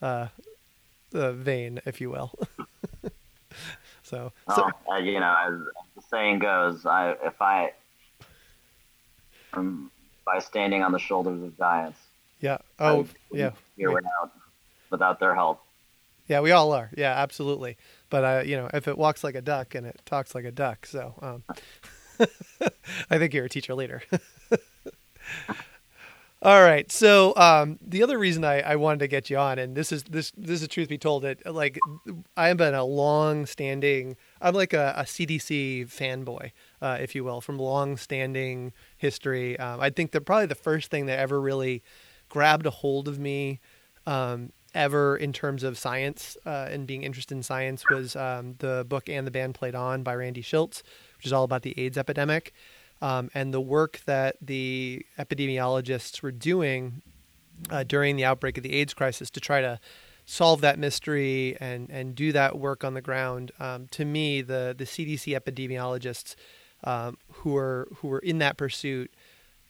[0.00, 0.28] uh,
[1.12, 2.32] vein, if you will.
[4.10, 5.54] so, so uh, you know, as
[5.94, 7.72] the saying goes, I, if I
[9.52, 9.90] um,
[10.24, 11.98] by standing on the shoulders of giants.
[12.40, 12.58] Yeah.
[12.78, 13.52] Oh, yeah.
[13.76, 14.32] Here without
[14.90, 15.60] without their help.
[16.26, 16.90] Yeah, we all are.
[16.96, 17.76] Yeah, absolutely.
[18.08, 20.52] But uh, you know, if it walks like a duck and it talks like a
[20.52, 21.44] duck, so um,
[23.10, 24.02] I think you're a teacher leader.
[26.42, 26.90] all right.
[26.90, 30.04] So um, the other reason I, I wanted to get you on, and this is
[30.04, 31.78] this this is truth be told, that like
[32.36, 34.16] I've been a long standing.
[34.40, 39.58] I'm like a, a CDC fanboy, uh, if you will, from long standing history.
[39.58, 41.82] Um, I think that probably the first thing that ever really
[42.30, 43.60] grabbed a hold of me
[44.06, 48.86] um, ever in terms of science uh, and being interested in science was um, the
[48.88, 50.82] book and the band played on by Randy Shilts,
[51.18, 52.54] which is all about the AIDS epidemic.
[53.02, 57.02] Um, and the work that the epidemiologists were doing
[57.70, 59.80] uh, during the outbreak of the AIDS crisis to try to
[60.26, 63.52] solve that mystery and, and do that work on the ground.
[63.58, 66.36] Um, to me, the, the CDC epidemiologists
[66.84, 69.12] um, who were who were in that pursuit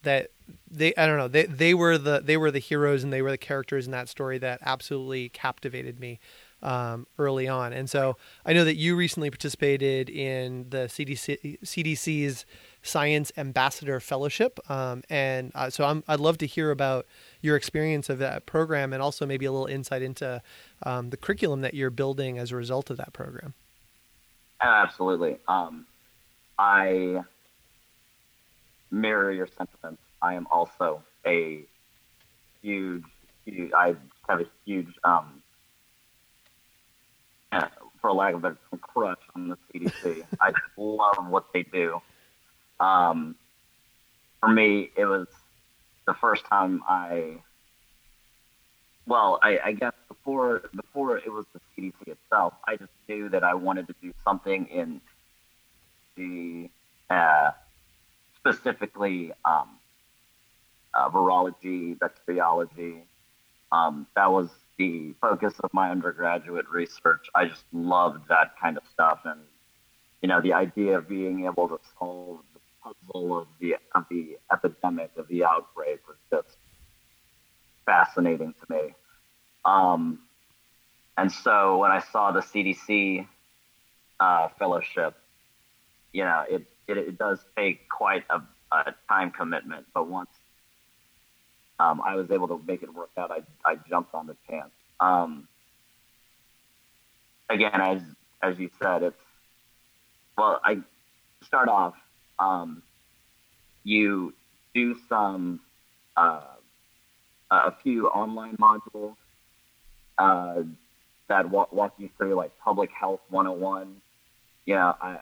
[0.03, 0.31] that
[0.69, 3.31] they I don't know they they were the they were the heroes and they were
[3.31, 6.19] the characters in that story that absolutely captivated me
[6.61, 7.73] um, early on.
[7.73, 12.45] And so I know that you recently participated in the CDC CDC's
[12.83, 17.05] Science Ambassador Fellowship, um, and uh, so I'm, I'd love to hear about
[17.41, 20.41] your experience of that program and also maybe a little insight into
[20.83, 23.53] um, the curriculum that you're building as a result of that program.
[24.61, 25.37] Absolutely.
[25.47, 25.85] Um,
[26.57, 27.23] I
[28.91, 30.01] mirror your sentiments.
[30.21, 31.63] I am also a
[32.61, 33.03] huge,
[33.45, 33.95] huge I
[34.27, 35.41] have a huge, um,
[38.01, 40.23] for lack of a better crush on the CDC.
[40.39, 42.01] I love what they do.
[42.81, 43.35] Um,
[44.39, 45.27] for me, it was
[46.07, 47.37] the first time I,
[49.05, 53.43] well, I, I guess before before it was the CDC itself, I just knew that
[53.43, 54.99] I wanted to do something in
[56.17, 56.69] the
[57.13, 57.51] uh,
[58.37, 59.69] specifically um,
[60.95, 63.03] uh, virology, bacteriology.
[63.71, 67.27] Um, that was the focus of my undergraduate research.
[67.35, 69.39] I just loved that kind of stuff, and
[70.23, 72.39] you know, the idea of being able to solve
[72.83, 76.57] puzzle of the of the epidemic of the outbreak was just
[77.85, 78.93] fascinating to me.
[79.65, 80.19] Um,
[81.17, 83.27] and so when I saw the CDC
[84.19, 85.15] uh, fellowship,
[86.13, 88.41] you know, it it, it does take quite a,
[88.71, 90.29] a time commitment, but once
[91.79, 94.71] um, I was able to make it work out, I, I jumped on the chance.
[94.99, 95.47] Um,
[97.49, 98.01] again, as
[98.41, 99.21] as you said, it's
[100.37, 100.79] well, I
[101.43, 101.95] start off.
[102.41, 102.81] Um,
[103.83, 104.33] you
[104.73, 105.59] do some
[106.17, 106.41] uh,
[107.49, 109.15] a few online modules
[110.17, 110.63] uh,
[111.27, 114.01] that walk, walk you through like public health 101.
[114.65, 115.19] You know, I,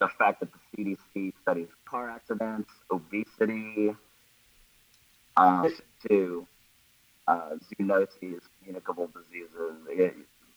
[0.00, 3.94] the fact that the CDC studies car accidents, obesity,
[5.36, 5.74] um,
[6.08, 6.46] to
[7.28, 9.76] uh, zoonoses, communicable diseases.
[9.88, 10.14] It,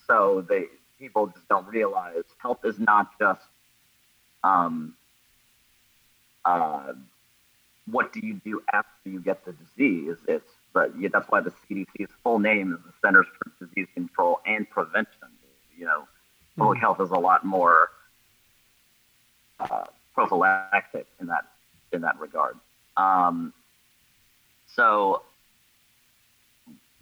[0.08, 0.66] so they
[1.00, 3.42] people just don't realize health is not just
[4.44, 4.94] um,
[6.46, 6.94] uh,
[7.90, 10.18] what do you do after you get the disease.
[10.28, 14.42] It's but yeah, that's why the CDC's full name is the Centers for Disease Control
[14.46, 15.30] and Prevention.
[15.78, 16.08] You know,
[16.58, 17.90] public health is a lot more
[19.60, 21.46] uh, prophylactic in that
[21.92, 22.58] in that regard.
[22.98, 23.54] Um,
[24.68, 25.22] so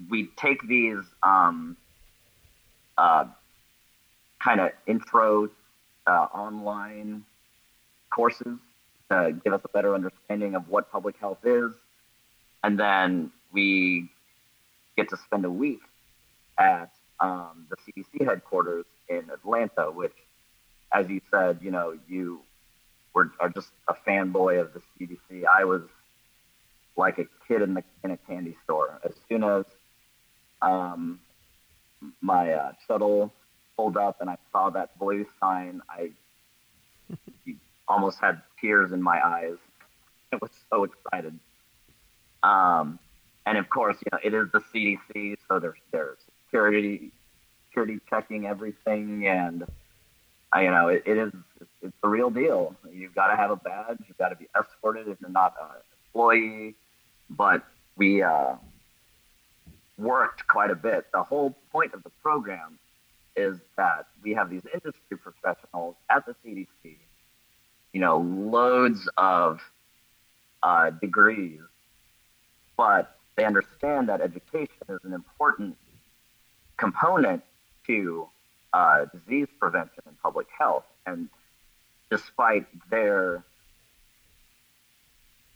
[0.10, 1.78] we take these um,
[2.98, 3.26] uh,
[4.40, 5.50] kind of intro
[6.06, 7.24] uh, online
[8.12, 8.60] courses
[9.14, 11.72] to give us a better understanding of what public health is,
[12.64, 14.10] and then we
[14.98, 15.82] get to spend a week
[16.58, 20.14] at um, the CDC headquarters in Atlanta, which,
[20.92, 22.42] as you said, you know, you
[23.14, 25.44] were are just a fanboy of the CDC.
[25.46, 25.84] I was
[26.96, 29.00] like a kid in the in a candy store.
[29.04, 29.66] As soon as
[30.62, 31.20] um,
[32.22, 33.34] my uh, shuttle
[33.76, 36.12] pulled up and I saw that blue sign, I
[37.88, 39.58] almost had tears in my eyes.
[40.32, 41.38] I was so excited.
[42.42, 43.00] Um,
[43.46, 47.12] and of course, you know, it is the CDC, so there's there's security
[47.68, 49.64] security checking everything, and
[50.56, 51.32] uh, you know, it, it is
[51.82, 52.76] it's the real deal.
[52.92, 53.98] You've got to have a badge.
[54.08, 55.68] You've got to be escorted if you're not an
[56.08, 56.76] employee.
[57.30, 57.64] But
[57.96, 58.56] we uh,
[59.98, 61.06] worked quite a bit.
[61.14, 62.80] The whole point of the program
[63.36, 66.96] is that we have these industry professionals at the CDC.
[67.94, 69.60] You know, loads of
[70.62, 71.62] uh, degrees,
[72.76, 75.78] but they understand that education is an important
[76.78, 77.44] component
[77.88, 78.28] to
[78.74, 80.86] uh, disease prevention and public health.
[81.06, 81.30] And
[82.10, 83.44] despite their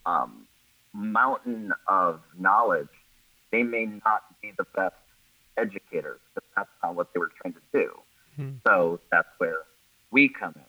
[0.06, 0.46] um,
[0.92, 2.88] mountain of knowledge,
[3.50, 4.94] they may not be the best
[5.56, 7.90] educators, but that's not what they were trained to do.
[8.36, 8.50] Hmm.
[8.66, 9.62] So that's where
[10.10, 10.62] we come in.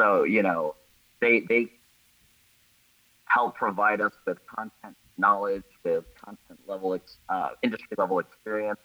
[0.00, 0.76] So, you know,
[1.20, 1.68] they, they
[3.26, 8.80] help provide us with content knowledge, with content level, uh, industry level experience,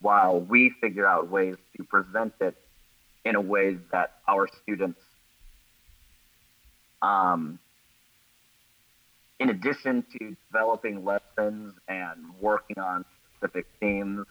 [0.00, 2.56] while we figure out ways to present it
[3.24, 5.00] in a way that our students,
[7.02, 7.58] um,
[9.40, 14.26] in addition to developing lessons and working on specific themes,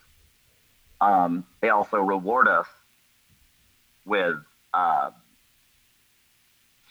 [1.01, 2.67] um, they also reward us
[4.05, 4.37] with
[4.73, 5.11] uh,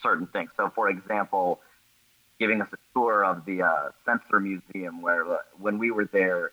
[0.06, 0.50] certain things.
[0.56, 1.60] So, for example,
[2.38, 6.52] giving us a tour of the uh, Sencer Museum, where uh, when we were there,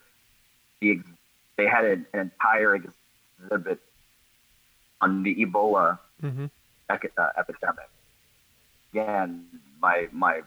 [0.82, 1.00] the
[1.56, 3.80] they had an, an entire exhibit
[5.02, 6.46] on the Ebola mm-hmm.
[6.90, 7.90] uh, epidemic.
[8.92, 9.46] Again,
[9.80, 10.42] my my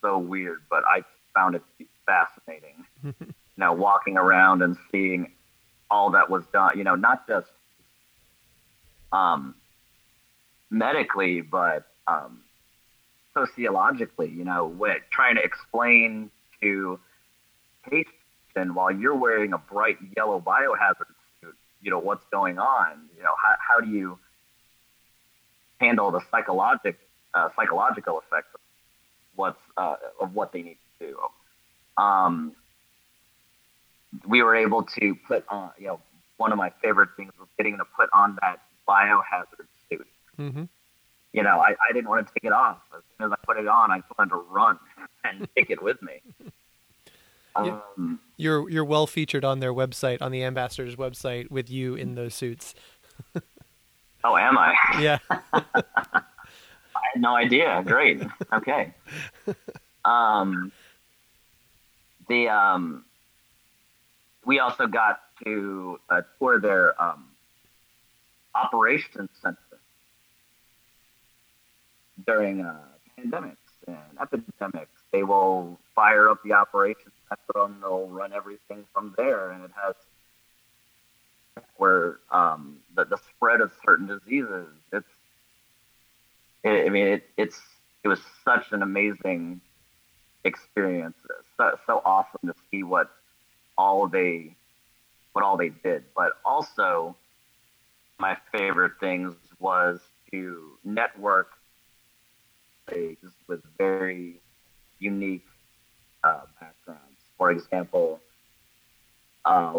[0.00, 1.02] so weird, but I
[1.34, 1.62] found it
[2.06, 2.84] fascinating.
[3.56, 5.32] now walking around and seeing
[5.90, 7.50] all that was done, you know, not just
[9.12, 9.54] um,
[10.70, 12.40] medically, but um,
[13.34, 16.30] sociologically, you know, what, trying to explain
[16.62, 16.98] to
[17.88, 18.14] patients
[18.56, 21.06] and while you're wearing a bright yellow biohazard
[21.40, 23.08] suit, you know, what's going on?
[23.16, 24.18] You know, how, how do you
[25.80, 26.98] handle the psychologic
[27.32, 28.60] uh, psychological effects of
[29.36, 32.02] what's uh, of what they need to do?
[32.02, 32.52] Um,
[34.26, 36.00] we were able to put on, you know,
[36.36, 39.66] one of my favorite things was getting to put on that biohazard.
[40.40, 40.64] Mm-hmm.
[41.32, 42.78] You know, I, I didn't want to take it off.
[42.96, 44.78] As soon as I put it on, I wanted to run
[45.24, 46.20] and take it with me.
[47.56, 52.14] Um, you're you're well featured on their website, on the ambassador's website, with you in
[52.14, 52.76] those suits.
[54.24, 54.72] oh, am I?
[55.00, 55.18] Yeah.
[55.32, 55.62] I
[56.92, 57.82] had no idea.
[57.84, 58.22] Great.
[58.52, 58.94] Okay.
[60.04, 60.70] Um,
[62.28, 63.04] the um,
[64.44, 67.24] we also got to uh, tour their um,
[68.54, 69.58] operations center
[72.26, 72.78] during uh,
[73.18, 73.56] pandemics
[73.86, 74.90] and epidemics.
[75.12, 77.12] They will fire up the operations
[77.54, 79.94] and they'll run everything from there, and it has
[81.76, 84.66] where um, the, the spread of certain diseases.
[84.92, 85.06] It's,
[86.62, 87.60] it, I mean, it, it's
[88.02, 89.60] it was such an amazing
[90.44, 91.16] experience.
[91.56, 93.10] So, so awesome to see what
[93.76, 94.54] all they
[95.32, 97.16] what all they did, but also
[98.18, 100.00] my favorite things was
[100.30, 101.50] to network
[103.48, 104.40] with very
[104.98, 105.44] unique
[106.24, 107.18] uh, backgrounds.
[107.36, 108.20] For example,
[109.44, 109.72] uh,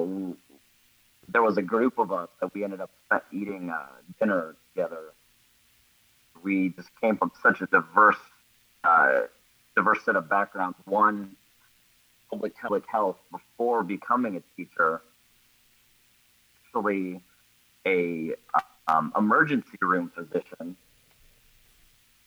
[1.28, 2.92] there was a group of us that we ended up
[3.32, 3.86] eating uh,
[4.20, 5.14] dinner together.
[6.44, 8.16] We just came from such a diverse,
[8.84, 9.22] uh,
[9.76, 10.78] diverse set of backgrounds.
[10.86, 11.36] One,
[12.30, 15.02] public health before becoming a teacher,
[16.66, 17.22] actually
[17.86, 18.32] a
[18.88, 20.76] um, emergency room physician.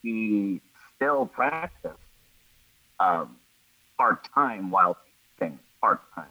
[0.03, 0.61] He
[0.97, 1.92] still practice
[3.01, 3.36] um,
[3.99, 4.97] part time while
[5.40, 6.26] working part time,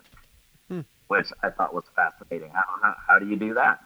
[0.68, 0.82] hmm.
[1.08, 2.50] which I thought was fascinating.
[2.52, 3.80] How, how, how do you do that?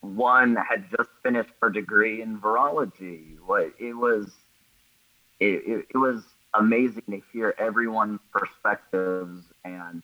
[0.00, 3.38] One had just finished her degree in virology.
[3.44, 4.30] What it was,
[5.40, 6.22] it, it, it was
[6.54, 10.02] amazing to hear everyone's perspectives and,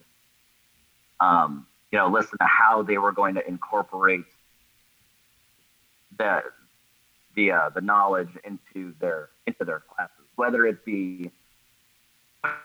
[1.20, 4.24] um, you know, listen to how they were going to incorporate
[6.18, 6.42] the
[7.35, 11.30] the uh, the knowledge into their into their classes, whether it be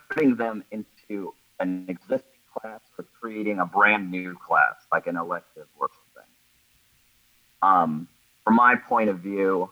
[0.09, 5.68] putting them into an existing class or creating a brand new class, like an elective
[5.80, 6.32] or something.
[7.61, 8.07] Um,
[8.43, 9.70] from my point of view,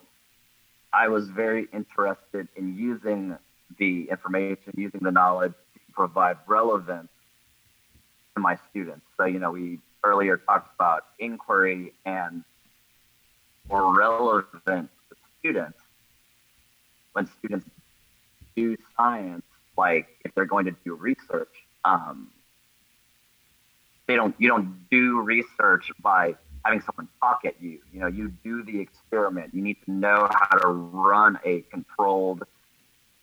[0.94, 3.38] I was very interested in using
[3.78, 7.10] the information, using the knowledge to provide relevance
[8.36, 9.06] to my students.
[9.18, 12.44] So, you know, we earlier talked about inquiry and
[13.70, 15.80] more relevant to students
[17.14, 17.66] when students
[18.56, 19.46] do science,
[19.78, 21.54] like if they're going to do research,
[21.84, 22.30] um,
[24.08, 27.80] they don't you don't do research by having someone talk at you.
[27.92, 29.54] You know, you do the experiment.
[29.54, 32.44] You need to know how to run a controlled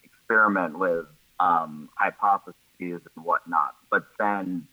[0.02, 1.06] experiment with
[1.38, 3.74] um, hypotheses and whatnot.
[3.90, 4.66] But then,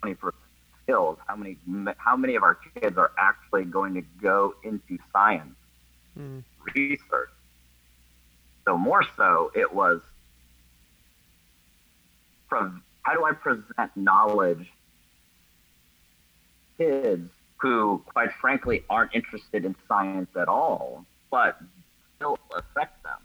[0.00, 0.49] twenty percent
[0.90, 1.18] skills.
[1.26, 1.56] How many
[1.98, 5.54] how many of our kids are actually going to go into science
[6.18, 6.42] mm.
[6.74, 7.30] research?
[8.64, 10.00] So more so, it was
[12.48, 14.66] from how do I present knowledge
[16.76, 21.58] kids who, quite frankly, aren't interested in science at all, but
[22.16, 23.18] still affect them.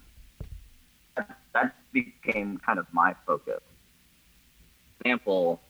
[1.16, 3.60] That, that became kind of my focus.
[5.00, 5.60] Example,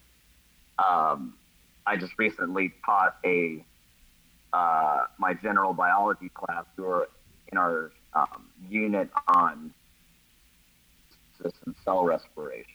[0.84, 1.34] um,
[1.86, 3.64] I just recently taught a
[4.52, 7.08] uh, my general biology class who are
[7.52, 9.72] in our um, unit on
[11.42, 12.72] system cell respiration.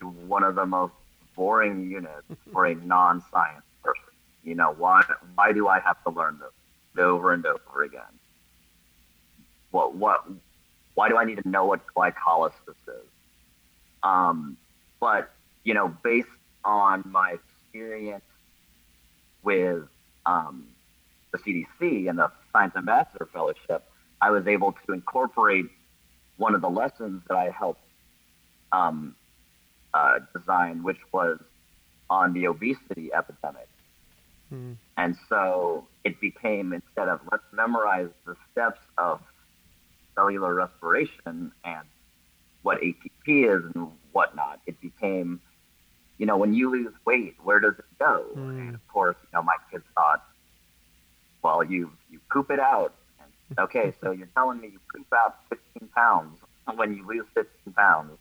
[0.00, 0.94] One of the most
[1.36, 4.04] boring units for a non-science person.
[4.44, 5.02] You know why?
[5.34, 8.02] Why do I have to learn this over and over again?
[9.70, 9.94] What?
[9.94, 10.24] What?
[10.94, 12.52] Why do I need to know what glycolysis
[12.88, 13.08] is?
[14.02, 14.56] Um,
[14.98, 15.30] but
[15.64, 16.28] you know, based
[16.64, 17.38] on my
[17.70, 18.24] experience
[19.42, 19.84] with
[20.26, 20.66] um,
[21.32, 23.84] the CDC and the Science Ambassador Fellowship,
[24.20, 25.66] I was able to incorporate
[26.36, 27.80] one of the lessons that I helped
[28.72, 29.14] um,
[29.94, 31.38] uh, design, which was
[32.08, 33.68] on the obesity epidemic.
[34.52, 34.76] Mm.
[34.96, 39.20] And so it became instead of let's memorize the steps of
[40.16, 41.86] cellular respiration and
[42.62, 45.40] what ATP is and whatnot, it became
[46.20, 48.26] you know, when you lose weight, where does it go?
[48.36, 48.58] Mm.
[48.58, 50.22] And of course, you know, my kids thought,
[51.42, 52.92] well, you you poop it out.
[53.18, 56.38] And, okay, so you're telling me you poop out 15 pounds
[56.74, 58.18] when you lose 15 pounds,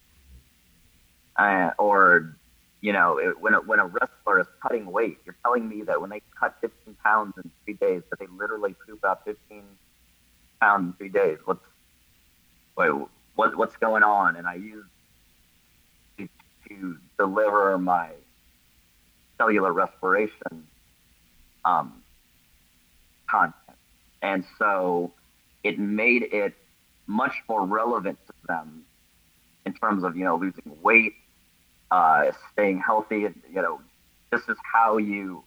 [1.35, 2.37] uh, or
[2.79, 5.99] you know, it, when a, when a wrestler is cutting weight, you're telling me that
[5.99, 9.61] when they cut 15 pounds in three days, that they literally poop out 15
[10.61, 11.37] pounds in three days.
[11.43, 11.65] What's
[12.77, 12.91] wait,
[13.35, 14.37] what what's going on?
[14.37, 14.85] And I use
[16.17, 18.09] to deliver my
[19.37, 20.67] cellular respiration
[21.65, 22.01] um,
[23.29, 23.77] content.
[24.21, 25.11] And so
[25.63, 26.53] it made it
[27.07, 28.83] much more relevant to them
[29.65, 31.13] in terms of, you know, losing weight,
[31.91, 33.19] uh, staying healthy.
[33.51, 33.81] You know,
[34.31, 35.43] this is how you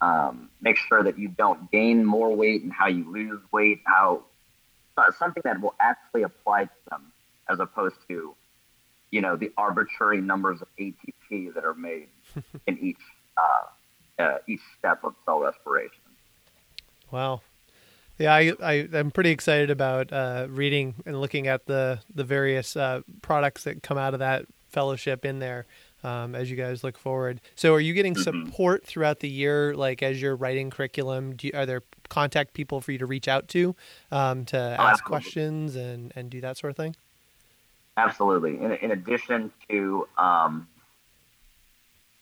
[0.00, 4.24] um, make sure that you don't gain more weight and how you lose weight, how
[4.96, 7.12] uh, something that will actually apply to them
[7.48, 8.34] as opposed to
[9.10, 12.08] you know, the arbitrary numbers of ATP that are made
[12.66, 12.96] in each
[13.36, 16.00] uh, uh, each step of cell respiration.
[17.10, 17.40] Wow.
[18.18, 22.76] Yeah, I, I am pretty excited about uh, reading and looking at the the various
[22.76, 25.66] uh, products that come out of that fellowship in there
[26.02, 27.40] um, as you guys look forward.
[27.54, 28.46] So, are you getting mm-hmm.
[28.46, 31.34] support throughout the year, like as you're writing curriculum?
[31.40, 33.74] You, are there contact people for you to reach out to
[34.10, 36.96] um, to ask questions and and do that sort of thing?
[37.98, 38.58] Absolutely.
[38.58, 40.68] In, in addition to um,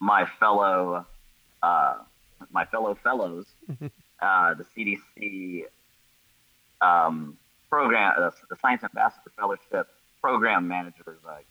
[0.00, 1.06] my fellow
[1.62, 1.96] uh,
[2.50, 3.46] my fellow fellows,
[4.20, 5.64] uh, the CDC
[6.80, 7.36] um,
[7.68, 9.88] program, uh, the Science Ambassador Fellowship
[10.20, 11.46] program managers, like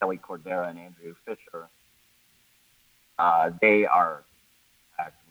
[0.00, 1.68] Kelly Cordera and Andrew Fisher,
[3.18, 4.22] uh, they are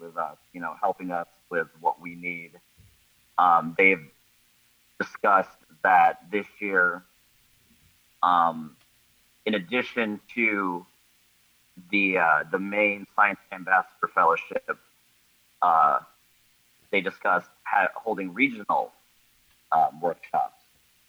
[0.00, 2.52] with us, you know, helping us with what we need.
[3.38, 4.04] Um, they've
[5.00, 7.02] discussed that this year
[8.22, 8.76] um,
[9.44, 10.86] in addition to
[11.90, 14.78] the uh, the main Science Ambassador Fellowship,
[15.62, 16.00] uh,
[16.90, 18.92] they discussed ha- holding regional
[19.72, 20.60] um, workshops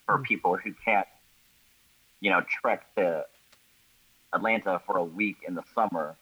[0.06, 0.24] for mm-hmm.
[0.24, 1.06] people who can't
[2.20, 3.24] you know, trek to
[4.32, 6.16] Atlanta for a week in the summer.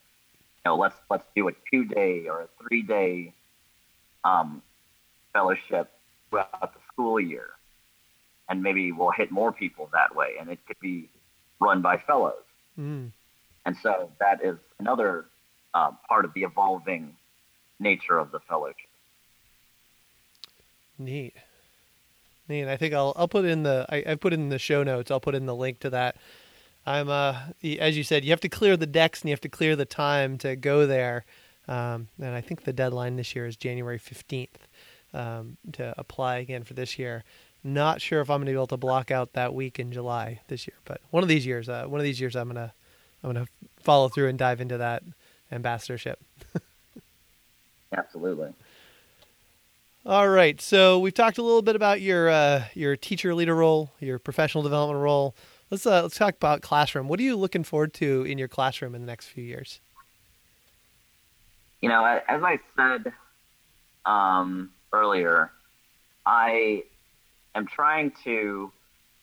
[0.64, 3.32] You know, let's let's do a two day or a three day
[4.24, 4.62] um,
[5.32, 5.90] fellowship
[6.28, 7.50] throughout the school year,
[8.48, 11.08] and maybe we'll hit more people that way, and it could be
[11.60, 12.34] run by fellows.
[12.78, 13.10] Mm.
[13.64, 15.26] And so that is another
[15.74, 17.14] uh, part of the evolving
[17.78, 18.88] nature of the fellowship.
[20.98, 21.34] Neat.
[22.48, 22.68] Neat.
[22.68, 25.10] I think I'll I'll put in the I, I put in the show notes.
[25.10, 26.16] I'll put in the link to that.
[26.86, 27.36] I'm uh
[27.80, 29.84] as you said, you have to clear the decks and you have to clear the
[29.84, 31.24] time to go there.
[31.68, 34.48] Um, and I think the deadline this year is January 15th
[35.12, 37.24] um, to apply again for this year.
[37.64, 40.40] Not sure if I'm going to be able to block out that week in July
[40.48, 42.72] this year, but one of these years, uh, one of these years, I'm gonna
[43.22, 43.48] I'm gonna
[43.80, 45.02] follow through and dive into that
[45.50, 46.20] ambassadorship.
[47.96, 48.52] Absolutely.
[50.04, 50.60] All right.
[50.60, 54.62] So we've talked a little bit about your uh, your teacher leader role, your professional
[54.62, 55.34] development role.
[55.70, 57.08] Let's uh, let's talk about classroom.
[57.08, 59.80] What are you looking forward to in your classroom in the next few years?
[61.80, 63.12] You know, as I said
[64.04, 65.50] um, earlier,
[66.24, 66.84] I
[67.56, 68.72] am trying to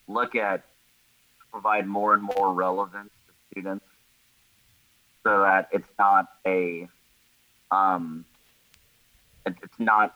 [0.08, 0.64] look at
[1.50, 3.84] provide more and more relevance to students,
[5.22, 6.88] so that it's not a
[7.70, 8.24] um,
[9.46, 10.14] it's not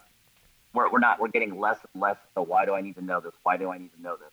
[0.75, 3.21] we're, we're not we're getting less and less so why do i need to know
[3.21, 3.33] this?
[3.43, 4.33] Why do i need to know this?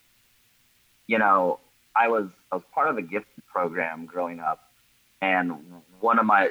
[1.07, 1.59] You know
[1.95, 4.71] i was i was part of a gifted program growing up
[5.21, 5.53] and
[5.99, 6.49] one of my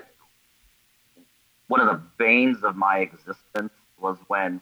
[1.68, 4.60] one of the banes of my existence was when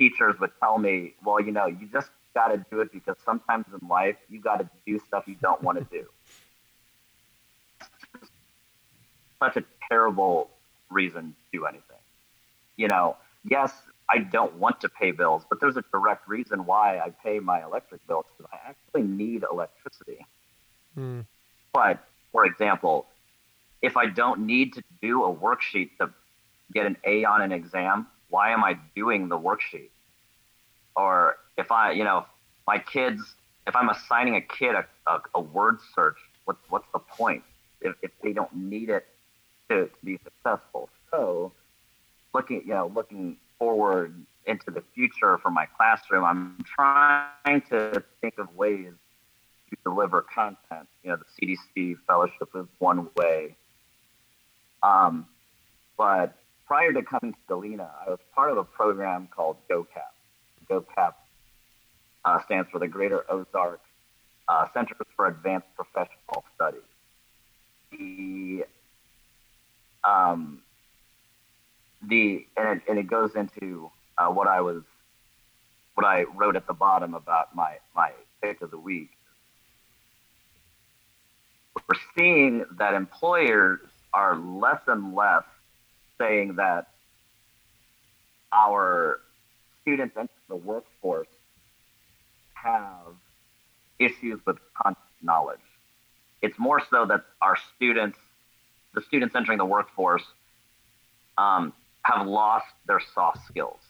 [0.00, 3.66] teachers would tell me well you know you just got to do it because sometimes
[3.78, 6.06] in life you got to do stuff you don't want to do
[9.42, 10.50] such a terrible
[10.88, 12.02] reason to do anything
[12.76, 13.72] you know yes
[14.12, 17.62] I don't want to pay bills, but there's a direct reason why I pay my
[17.62, 20.26] electric bills because I actually need electricity.
[20.98, 21.26] Mm.
[21.72, 23.06] But for example,
[23.82, 26.10] if I don't need to do a worksheet to
[26.72, 29.90] get an A on an exam, why am I doing the worksheet?
[30.96, 32.24] Or if I, you know,
[32.66, 33.34] my kids,
[33.66, 37.42] if I'm assigning a kid a, a, a word search, what, what's the point
[37.80, 39.06] if, if they don't need it
[39.68, 40.88] to, to be successful?
[41.10, 41.52] So,
[42.34, 44.14] looking, you know, looking forward
[44.46, 48.92] into the future for my classroom, I'm trying to think of ways
[49.70, 50.88] to deliver content.
[51.02, 53.56] You know, the CDC fellowship is one way.
[54.82, 55.26] Um,
[55.96, 56.39] but
[56.70, 60.12] prior to coming to Galena, I was part of a program called GoCap.
[60.70, 61.14] GoCap
[62.24, 63.80] uh, stands for the Greater Ozark
[64.46, 66.80] uh, Centers for Advanced Professional Studies.
[67.90, 68.66] The
[70.04, 70.62] um,
[72.08, 74.84] the and it, and it goes into uh, what I was
[75.94, 79.10] what I wrote at the bottom about my my pick of the week.
[81.74, 83.80] We're seeing that employers
[84.14, 85.42] are less and less
[86.20, 86.88] saying that
[88.52, 89.20] our
[89.82, 91.28] students enter the workforce
[92.54, 93.14] have
[93.98, 95.60] issues with content knowledge.
[96.42, 98.18] It's more so that our students,
[98.94, 100.24] the students entering the workforce,
[101.38, 103.80] um, have lost their soft skills.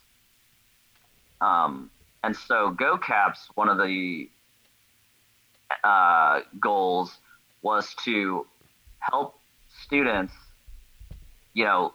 [1.41, 1.91] Um,
[2.23, 4.29] and so GoCaps, one of the
[5.85, 7.19] uh, goals
[7.63, 8.47] was to
[8.99, 9.39] help
[9.85, 10.35] students,
[11.55, 11.95] you know,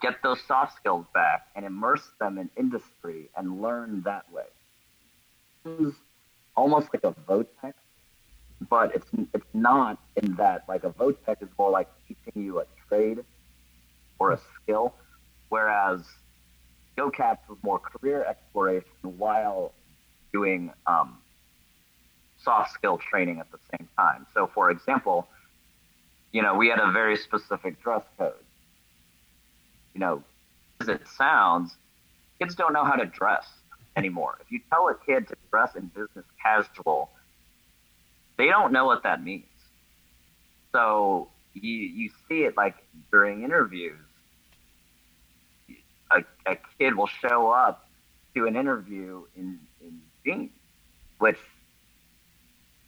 [0.00, 4.44] get those soft skills back and immerse them in industry and learn that way.
[5.64, 5.96] It's
[6.56, 7.74] almost like a VOTEC,
[8.68, 10.64] but it's it's not in that.
[10.68, 13.24] Like a VOTEC is more like teaching you a trade
[14.18, 14.94] or a skill
[15.48, 16.00] whereas
[16.96, 19.72] GoCaps was more career exploration while
[20.32, 21.18] doing um,
[22.42, 24.26] soft skill training at the same time.
[24.34, 25.28] So, for example,
[26.32, 28.32] you know, we had a very specific dress code.
[29.98, 30.22] You know,
[30.80, 31.76] as it sounds,
[32.38, 33.48] kids don't know how to dress
[33.96, 34.38] anymore.
[34.40, 37.10] If you tell a kid to dress in business casual,
[38.36, 39.42] they don't know what that means.
[40.70, 42.76] So you you see it like
[43.10, 43.98] during interviews
[46.12, 47.88] a, a kid will show up
[48.36, 50.52] to an interview in, in jeans,
[51.18, 51.38] which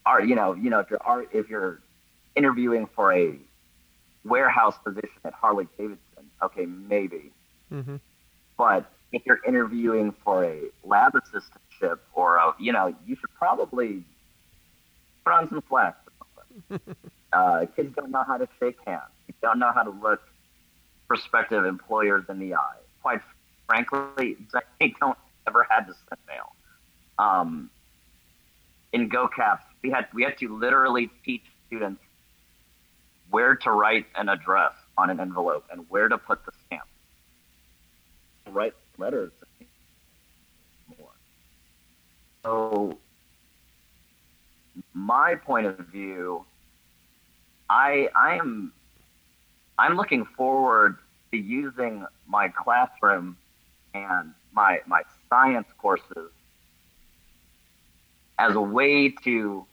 [0.06, 1.80] are you know you know if you're if you're
[2.36, 3.34] interviewing for a
[4.24, 5.98] warehouse position at Harley Davidson,
[6.42, 7.32] okay, maybe.
[7.72, 7.96] Mm-hmm.
[8.56, 14.04] But if you're interviewing for a lab assistantship or a, you know, you should probably
[15.24, 15.98] put on some slacks.
[17.32, 19.02] uh, kids don't know how to shake hands.
[19.28, 20.20] You don't know how to look
[21.08, 23.20] prospective employers in the eye quite
[23.66, 24.36] frankly,
[24.78, 26.52] they don't ever had to send mail.
[27.18, 27.70] Um,
[28.92, 32.02] in GoCaps, we had we had to literally teach students
[33.30, 36.82] where to write an address on an envelope and where to put the stamp.
[38.48, 39.32] Write letters
[40.98, 41.08] more.
[42.44, 42.98] So
[44.94, 46.44] my point of view,
[47.68, 48.72] I I am
[49.78, 50.98] I'm looking forward
[51.30, 53.36] to using my classroom
[53.94, 56.30] and my my science courses
[58.38, 59.66] as a way to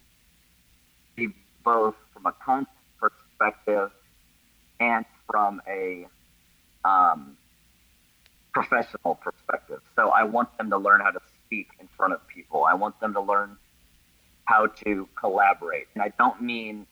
[1.16, 1.30] be
[1.64, 2.68] both from a content
[3.00, 3.92] perspective
[4.80, 6.08] and from a
[6.86, 7.38] um,
[8.54, 9.82] professional perspective.
[9.96, 12.66] So I want them to learn how to speak in front of people.
[12.66, 13.58] I want them to learn
[14.46, 15.88] how to collaborate.
[15.94, 16.88] And I don't mean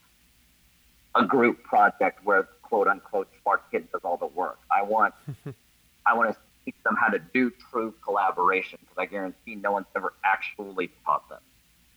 [1.15, 4.59] a group project where quote unquote smart kid does all the work.
[4.69, 5.13] I want
[6.05, 9.87] I want to teach them how to do true collaboration because I guarantee no one's
[9.95, 11.41] ever actually taught them.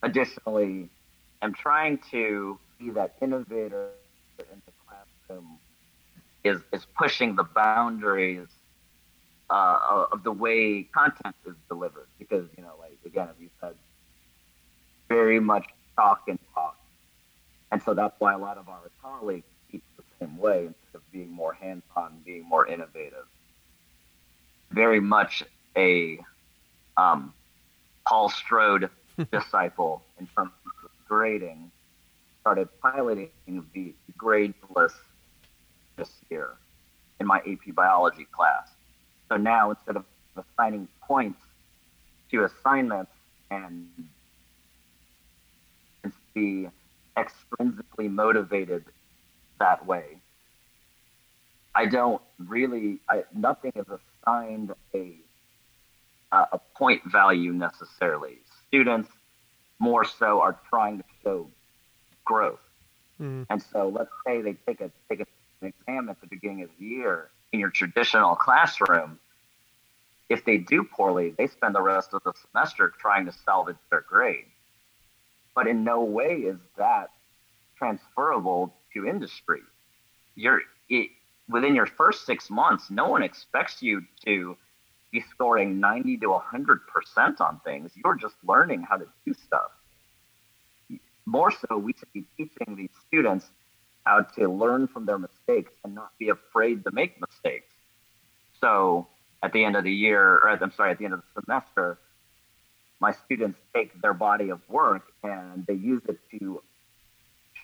[0.03, 0.89] Additionally,
[1.43, 3.91] I'm trying to be that innovator
[4.39, 5.59] in the classroom
[6.45, 8.49] is, is pushing the boundaries
[9.51, 12.07] uh, of the way content is delivered.
[12.19, 13.75] Because, you know, like, again, as you said,
[15.09, 15.67] very much
[15.97, 16.77] talk and talk.
[17.71, 21.13] And so that's why a lot of our colleagues teach the same way instead of
[21.13, 23.27] being more hands on, being more innovative.
[24.71, 25.43] Very much
[25.77, 26.19] a
[26.97, 27.33] um,
[28.07, 28.91] Paul Strode
[29.33, 30.53] disciple in terms
[30.85, 31.71] of grading,
[32.41, 33.31] started piloting
[33.75, 34.93] the gradeless
[35.99, 36.51] this year
[37.21, 38.71] in my AP biology class.
[39.29, 40.05] So now instead of
[40.37, 41.43] assigning points
[42.31, 43.13] to assignments
[43.51, 43.87] and,
[46.35, 46.69] be
[47.17, 48.85] extrinsically motivated
[49.59, 50.19] that way,
[51.75, 55.15] I don't really, I, nothing is assigned a,
[56.31, 58.39] a point value necessarily
[58.69, 59.11] students
[59.79, 61.51] more so are trying to show
[62.25, 62.61] growth.
[63.21, 63.47] Mm.
[63.51, 65.21] And so let's say they take a take
[65.61, 69.19] an exam at the beginning of the year in your traditional classroom.
[70.29, 74.03] If they do poorly, they spend the rest of the semester trying to salvage their
[74.03, 74.45] grade.
[75.55, 77.11] But in no way is that
[77.77, 79.61] transferable to industry.
[80.35, 81.11] You're it,
[81.49, 84.57] within your first six months, no one expects you to
[85.11, 87.93] be scoring 90 to 100% on things.
[87.97, 89.71] You're just learning how to do stuff.
[91.25, 93.47] More so, we should be teaching these students
[94.09, 97.75] how to learn from their mistakes and not be afraid to make mistakes.
[98.59, 99.07] So
[99.43, 101.99] at the end of the year, or I'm sorry, at the end of the semester,
[103.01, 106.63] my students take their body of work and they use it to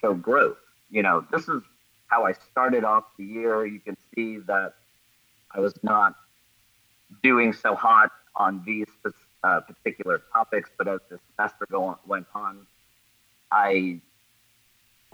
[0.00, 0.58] show growth.
[0.90, 1.62] You know, this is
[2.08, 3.64] how I started off the year.
[3.64, 4.74] You can see that
[5.50, 6.14] I was not
[7.22, 8.86] doing so hot on these
[9.42, 12.66] uh, particular topics, but as the semester go on, went on,
[13.50, 14.00] I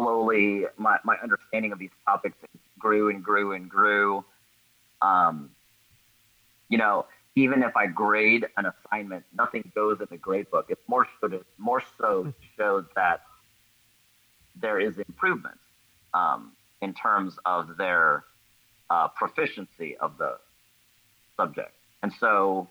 [0.01, 2.37] slowly my, my understanding of these topics
[2.79, 4.25] grew and grew and grew.
[5.03, 5.51] Um,
[6.69, 10.67] you know, even if I grade an assignment, nothing goes in the grade book.
[10.69, 13.23] It's more so to, more so shows that
[14.61, 15.59] there is improvement
[16.15, 18.25] um, in terms of their
[18.89, 20.39] uh, proficiency of the
[21.37, 21.73] subject.
[22.03, 22.69] And so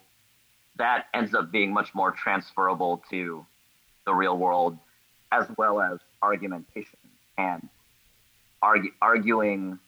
[0.78, 3.46] that ends up being much more transferable to
[4.06, 4.78] the real world
[5.32, 6.99] as well as argumentation
[7.40, 7.70] and
[8.62, 9.80] argue, arguing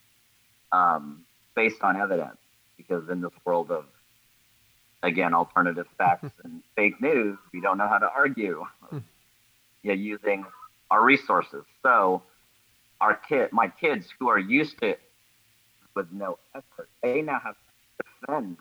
[0.72, 1.24] um,
[1.56, 2.38] based on evidence.
[2.78, 3.86] Because in this world of,
[5.04, 8.66] again, alternative facts and fake news, we don't know how to argue.
[8.90, 9.00] Hmm.
[9.84, 10.46] yeah, using
[10.90, 11.64] our resources.
[11.84, 12.24] So
[13.00, 15.02] our kid, my kids who are used to it
[15.96, 18.58] with no effort, they now have to defend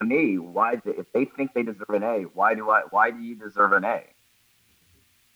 [0.00, 2.82] to me, why if they think they deserve an A, why do I?
[2.90, 4.02] Why do you deserve an A?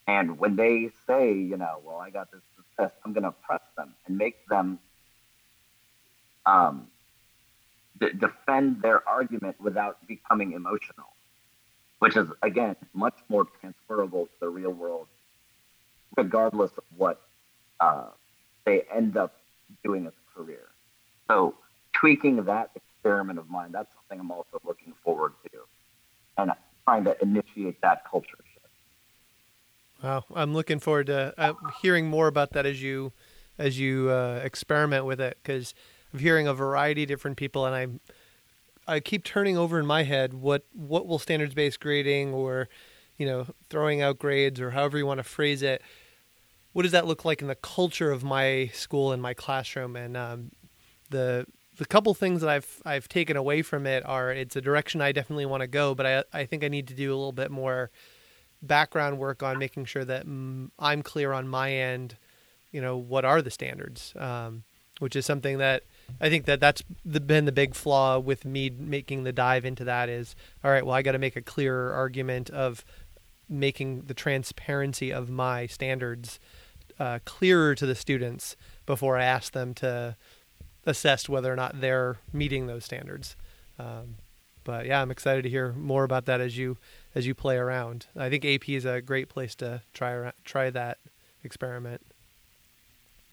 [0.06, 2.40] And when they say, you know, well, I got this
[2.78, 4.78] I'm going to press them and make them
[6.46, 6.88] um,
[8.00, 11.08] d- defend their argument without becoming emotional,
[11.98, 15.06] which is again much more transferable to the real world,
[16.16, 17.20] regardless of what
[17.80, 18.08] uh,
[18.64, 19.34] they end up
[19.82, 20.68] doing as a career.
[21.28, 21.54] So
[21.92, 25.60] tweaking that experiment of mine, that's something I'm also looking forward to
[26.36, 26.52] and
[26.84, 28.43] trying to initiate that culture.
[30.04, 33.14] Wow, I'm looking forward to uh, hearing more about that as you
[33.56, 35.72] as you uh, experiment with it because
[36.12, 38.00] I'm hearing a variety of different people and I'm
[38.86, 42.68] I keep turning over in my head what what will standards based grading or
[43.16, 45.80] you know throwing out grades or however you want to phrase it.
[46.74, 49.96] What does that look like in the culture of my school and my classroom?
[49.96, 50.50] And um,
[51.08, 51.46] the
[51.78, 55.12] the couple things that I've I've taken away from it are it's a direction I
[55.12, 57.50] definitely want to go, but I I think I need to do a little bit
[57.50, 57.90] more
[58.66, 62.16] background work on making sure that mm, I'm clear on my end.
[62.72, 64.12] You know, what are the standards?
[64.16, 64.64] Um,
[65.00, 65.82] which is something that
[66.20, 69.84] I think that that's the, been the big flaw with me making the dive into
[69.84, 70.84] that is all right.
[70.84, 72.84] Well, I got to make a clearer argument of
[73.48, 76.38] making the transparency of my standards
[76.98, 78.56] uh, clearer to the students
[78.86, 80.16] before I ask them to
[80.86, 83.36] assess whether or not they're meeting those standards.
[83.78, 84.16] Um,
[84.62, 86.78] but yeah, I'm excited to hear more about that as you
[87.14, 88.06] as you play around.
[88.16, 90.98] I think AP is a great place to try try that
[91.42, 92.02] experiment.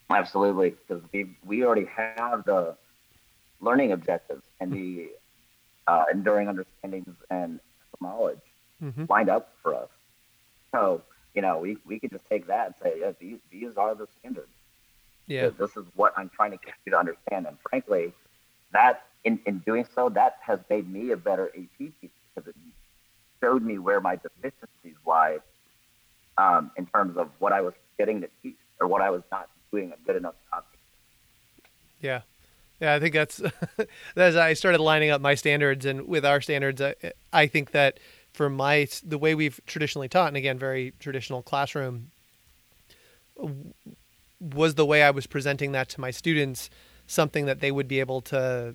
[0.10, 2.76] Absolutely, because we we already have the
[3.60, 5.10] learning objectives and the
[5.88, 7.60] uh, enduring understandings and
[8.02, 8.42] knowledge
[8.84, 9.06] mm-hmm.
[9.10, 9.90] lined up for us.
[10.72, 11.02] So
[11.34, 14.08] you know, we we could just take that and say, yeah, these these are the
[14.20, 14.48] standards.
[15.28, 17.48] Yeah, this is what I'm trying to get you to understand.
[17.48, 18.14] And frankly,
[18.74, 22.56] that in in doing so, that has made me a better AP teacher because it
[23.42, 25.39] showed me where my deficiencies lie
[26.38, 29.50] um, in terms of what I was getting to teach or what I was not
[29.72, 30.64] doing a good enough job.
[32.00, 32.22] Yeah.
[32.80, 33.42] Yeah, I think that's
[34.16, 36.96] as I started lining up my standards and with our standards, I,
[37.32, 38.00] I think that
[38.34, 42.10] for my the way we've traditionally taught, and again, very traditional classroom,
[44.39, 46.70] was the way I was presenting that to my students
[47.08, 48.74] something that they would be able to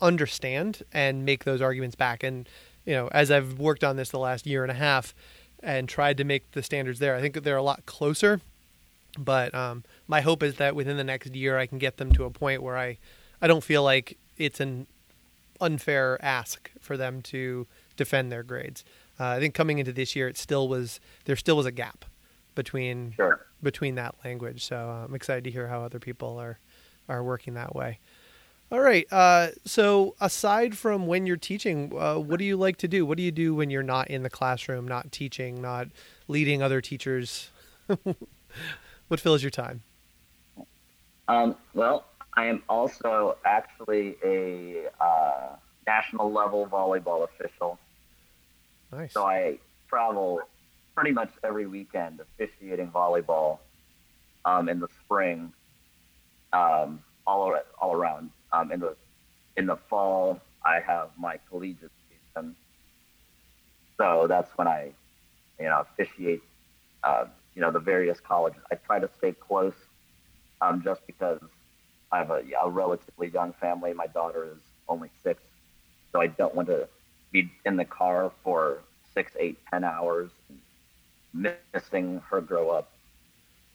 [0.00, 2.22] understand and make those arguments back.
[2.22, 2.48] And
[2.90, 5.14] you know, as I've worked on this the last year and a half
[5.62, 8.40] and tried to make the standards there, I think that they're a lot closer.
[9.16, 12.24] But um, my hope is that within the next year, I can get them to
[12.24, 12.98] a point where I,
[13.40, 14.88] I don't feel like it's an
[15.60, 18.84] unfair ask for them to defend their grades.
[19.20, 22.04] Uh, I think coming into this year, it still was there still was a gap
[22.56, 23.46] between sure.
[23.62, 24.64] between that language.
[24.64, 26.58] So uh, I'm excited to hear how other people are
[27.08, 28.00] are working that way.
[28.72, 29.06] All right.
[29.12, 33.04] Uh, so aside from when you're teaching, uh, what do you like to do?
[33.04, 35.88] What do you do when you're not in the classroom, not teaching, not
[36.28, 37.50] leading other teachers?
[39.08, 39.82] what fills your time?
[41.26, 45.56] Um, well, I am also actually a uh,
[45.86, 47.78] national level volleyball official.
[48.92, 49.12] Nice.
[49.12, 49.58] So I
[49.88, 50.42] travel
[50.94, 53.58] pretty much every weekend officiating volleyball
[54.44, 55.52] um, in the spring,
[56.52, 58.30] um, all all around.
[58.52, 58.96] Um, in the
[59.56, 62.56] in the fall, I have my collegiate season,
[63.96, 64.92] so that's when I,
[65.58, 66.42] you know, officiate.
[67.02, 68.60] Uh, you know, the various colleges.
[68.70, 69.74] I try to stay close,
[70.60, 71.40] um, just because
[72.12, 73.92] I have a, a relatively young family.
[73.92, 75.42] My daughter is only six,
[76.12, 76.88] so I don't want to
[77.32, 78.78] be in the car for
[79.14, 80.30] six, eight, ten hours,
[81.32, 82.90] missing her grow up.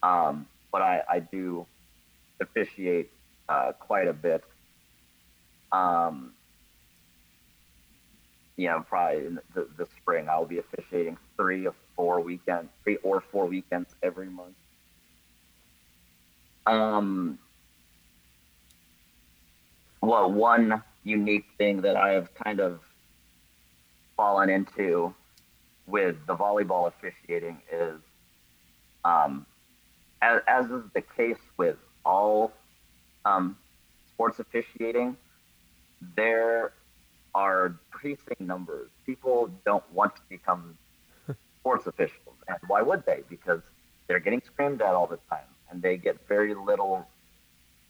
[0.03, 1.65] Um, but I, I do
[2.39, 3.09] officiate
[3.49, 4.43] uh, quite a bit.
[5.76, 6.32] Um,
[8.88, 13.45] probably in the, the spring, I'll be officiating three or four weekends, three or four
[13.45, 14.55] weekends every month.
[16.65, 17.38] Um,
[20.01, 22.80] well, one unique thing that I have kind of
[24.17, 25.13] fallen into
[25.88, 27.99] with the volleyball officiating is,
[29.03, 29.45] um,
[30.21, 32.51] as, as is the case with all
[33.26, 33.57] um,
[34.07, 35.17] sports officiating,
[36.16, 36.74] there
[37.34, 38.89] are decreasing numbers.
[39.06, 40.78] People don't want to become
[41.60, 42.36] sports officials.
[42.47, 43.22] And why would they?
[43.30, 43.62] Because
[44.08, 47.08] they're getting screamed at all the time and they get very little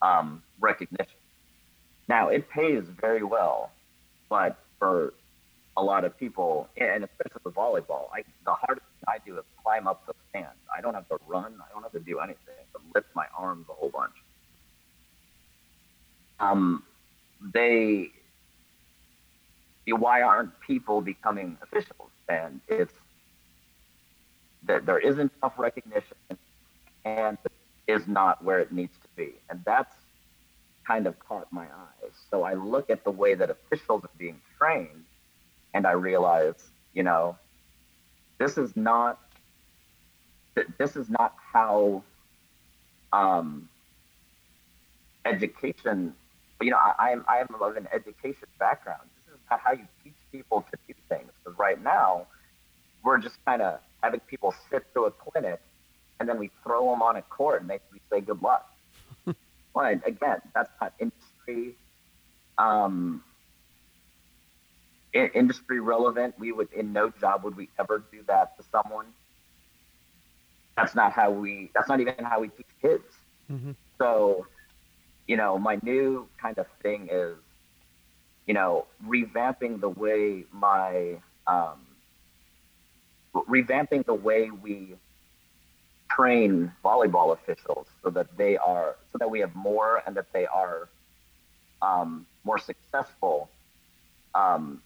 [0.02, 1.20] um, recognition.
[2.08, 3.72] Now, it pays very well,
[4.30, 5.14] but for
[5.78, 9.44] a lot of people, and especially with volleyball, I, the hardest thing I do is
[9.64, 10.48] climb up the stand.
[10.76, 11.56] I don't have to run.
[11.60, 12.38] I don't have to do anything.
[12.76, 14.14] I lift my arms a whole bunch.
[16.40, 16.84] Um,
[17.42, 18.12] they,
[19.88, 22.10] why aren't people becoming officials?
[22.28, 22.94] And it's
[24.64, 26.18] that there isn't enough recognition
[27.04, 27.38] and
[27.88, 29.34] is not where it needs to be.
[29.50, 29.96] And that's
[30.88, 32.12] kind of caught my eyes.
[32.30, 35.06] So I look at the way that officials are being trained
[35.74, 37.38] and I realize, you know,
[38.40, 39.20] this is not
[40.78, 42.02] this is not how
[43.12, 43.68] um,
[45.26, 46.14] education.
[46.62, 49.02] You know, I, am I am of an education background.
[49.26, 51.32] This is not how you teach people to do things.
[51.44, 52.28] Because right now,
[53.04, 55.62] we're just kind of having people sit through a clinic,
[56.20, 58.70] and then we throw them on a court and they we say good luck.
[59.74, 61.76] well, again, that's not industry.
[62.58, 63.24] Um,
[65.14, 66.36] industry relevant.
[66.38, 69.08] We would, in no job, would we ever do that to someone.
[70.76, 71.72] That's not how we.
[71.74, 73.04] That's not even how we teach kids.
[73.52, 73.72] Mm-hmm.
[73.98, 74.46] So,
[75.28, 77.36] you know, my new kind of thing is,
[78.46, 81.18] you know, revamping the way my
[81.48, 81.80] um,
[83.34, 84.96] revamping the way we
[86.12, 90.46] train volleyball officials so that they are so that we have more and that they
[90.46, 90.88] are
[91.82, 93.50] um, more successful
[94.34, 94.82] um,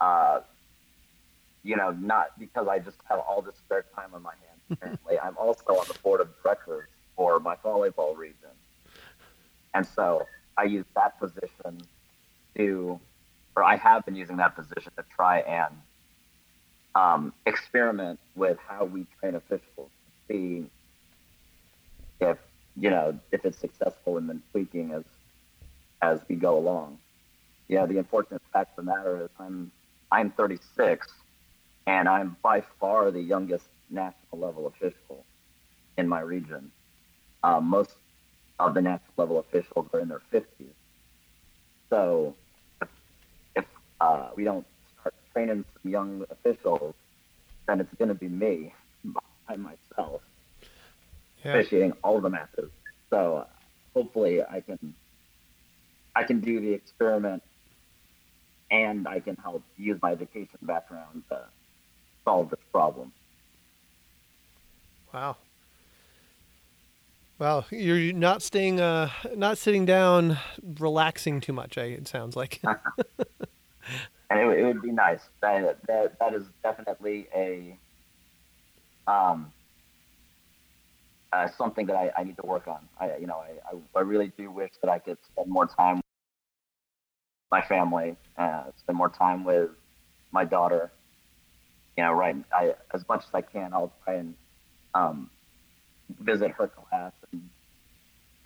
[0.00, 0.40] uh,
[1.64, 5.18] you know not because i just have all this spare time on my hands apparently.
[5.18, 6.88] I'm also on the board of directors
[7.18, 8.56] for my volleyball region
[9.74, 11.86] and so i use that position
[12.56, 13.00] to
[13.56, 15.74] or i have been using that position to try and
[16.94, 20.70] um, experiment with how we train officials to see
[22.20, 22.38] if
[22.76, 25.04] you know if it's successful and then tweaking as
[26.02, 26.98] as we go along.
[27.68, 29.72] Yeah, the unfortunate fact of the matter is I'm
[30.10, 31.08] I'm 36
[31.86, 35.26] and I'm by far the youngest national level official
[35.96, 36.72] in my region.
[37.42, 37.94] Um, most
[38.58, 40.44] of the national level officials are in their 50s.
[41.90, 42.34] So
[42.82, 42.88] if,
[43.54, 43.64] if
[44.00, 44.66] uh, we don't
[45.00, 46.94] start training some young officials,
[47.66, 48.74] then it's going to be me
[49.46, 50.22] by myself
[51.44, 51.54] yeah.
[51.54, 52.70] officiating all the matches.
[53.10, 53.46] So
[53.94, 54.94] hopefully I can
[56.14, 57.42] I can do the experiment
[58.70, 61.42] and I can help use my education background to
[62.24, 63.12] solve this problem.
[65.12, 65.36] Wow.
[67.38, 71.78] Wow, you're not staying, uh, not sitting down, relaxing too much.
[71.78, 72.60] it sounds like.
[72.64, 75.20] and it, it would be nice.
[75.40, 77.78] That that that is definitely a
[79.06, 79.52] um
[81.32, 82.80] uh, something that I, I need to work on.
[82.98, 85.96] I you know I, I, I really do wish that I could spend more time
[85.96, 86.04] with
[87.52, 89.70] my family, uh, spend more time with
[90.32, 90.90] my daughter.
[91.96, 92.34] You know, right?
[92.52, 94.34] I as much as I can, I'll try and
[94.94, 95.30] um,
[96.20, 97.12] visit her class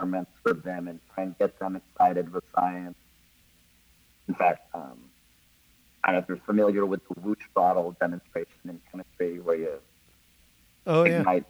[0.03, 2.96] and experiment with them and try and get them excited with science.
[4.28, 4.98] In fact, um,
[6.05, 9.78] I don't know if you're familiar with the Whoosh bottle demonstration in chemistry, where you
[10.86, 11.44] oh, ignite,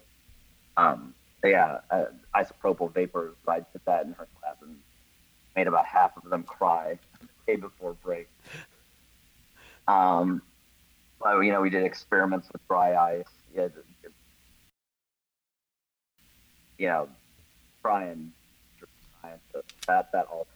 [0.76, 0.90] yeah.
[0.90, 3.34] um, yeah, uh, isopropyl vapors.
[3.48, 4.76] I did that in her class and
[5.56, 8.28] made about half of them cry the day before break.
[9.88, 10.42] Um,
[11.20, 13.24] but, you know, we did experiments with dry ice.
[13.54, 13.68] Yeah,
[16.78, 17.08] you know,
[17.82, 18.32] try and
[19.86, 20.48] that that also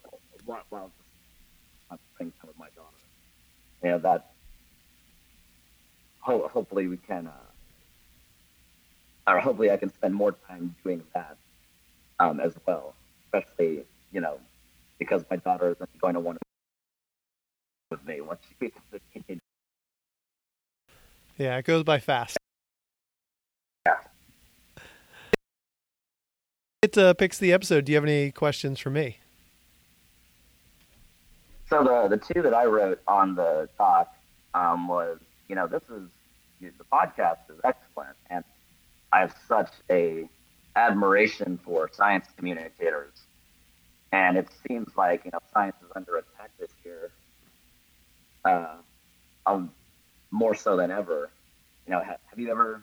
[0.44, 0.90] while, while
[1.90, 2.96] I'm spending time with my daughter
[3.82, 4.30] you know that
[6.20, 7.32] ho- hopefully we can uh,
[9.26, 11.36] or hopefully I can spend more time doing that
[12.18, 12.94] um, as well,
[13.24, 14.38] especially you know
[14.98, 16.46] because my daughter isn't going to want to
[17.90, 19.40] with me once she becomes a teenager.
[21.38, 22.38] Yeah, it goes by fast.
[23.86, 23.98] Yeah.
[26.86, 27.84] It uh, picks the episode.
[27.84, 29.18] Do you have any questions for me?
[31.68, 34.14] So the the two that I wrote on the doc
[34.54, 35.18] um, was,
[35.48, 36.08] you know, this is
[36.60, 38.44] the podcast is excellent, and
[39.12, 40.28] I have such a
[40.76, 43.14] admiration for science communicators,
[44.12, 47.10] and it seems like you know science is under attack this year,
[48.44, 48.76] uh,
[49.44, 49.72] um,
[50.30, 51.30] more so than ever.
[51.88, 52.80] You know, have, have you ever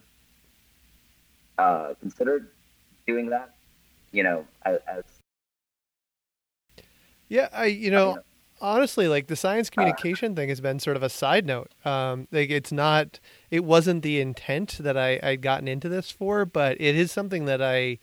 [1.58, 2.50] uh, considered
[3.08, 3.54] doing that?
[4.14, 5.04] You know, as, as
[7.28, 8.12] yeah, I you know.
[8.12, 8.24] I mean,
[8.64, 11.72] honestly, like the science communication thing has been sort of a side note.
[11.86, 13.20] Um, like it's not,
[13.52, 17.46] it wasn't the intent that I I'd gotten into this for, but it is something
[17.46, 18.00] that I,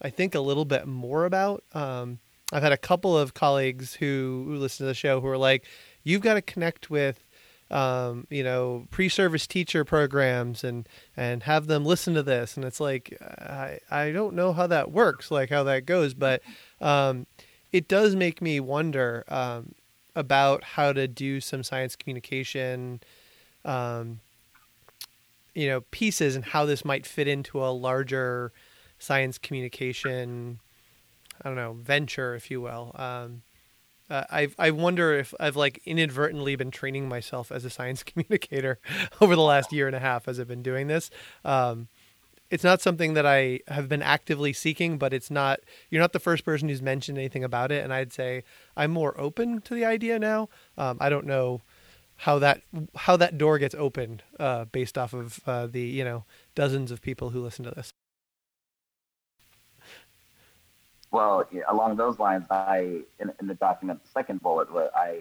[0.00, 1.62] I think a little bit more about.
[1.74, 2.18] Um,
[2.52, 5.64] I've had a couple of colleagues who, who listen to the show who are like,
[6.02, 7.24] you've got to connect with,
[7.70, 12.56] um, you know, pre-service teacher programs and and have them listen to this.
[12.56, 16.42] And it's like, I I don't know how that works, like how that goes, but
[16.80, 17.26] um,
[17.72, 19.24] it does make me wonder.
[19.28, 19.74] Um,
[20.14, 23.00] about how to do some science communication,
[23.64, 24.20] um,
[25.54, 28.52] you know, pieces and how this might fit into a larger
[28.98, 30.58] science communication,
[31.42, 32.92] I don't know, venture, if you will.
[32.96, 33.42] Um,
[34.10, 38.78] uh, I I wonder if I've like inadvertently been training myself as a science communicator
[39.20, 41.10] over the last year and a half as I've been doing this.
[41.44, 41.88] Um,
[42.50, 46.18] it's not something that I have been actively seeking, but it's not you're not the
[46.18, 48.42] first person who's mentioned anything about it, and I'd say
[48.76, 50.48] I'm more open to the idea now.
[50.76, 51.62] Um, I don't know
[52.16, 52.62] how that
[52.96, 57.00] how that door gets opened uh, based off of uh, the you know dozens of
[57.00, 57.92] people who listen to this.
[61.10, 65.18] Well, along those lines, I in, in the document, the second bullet, I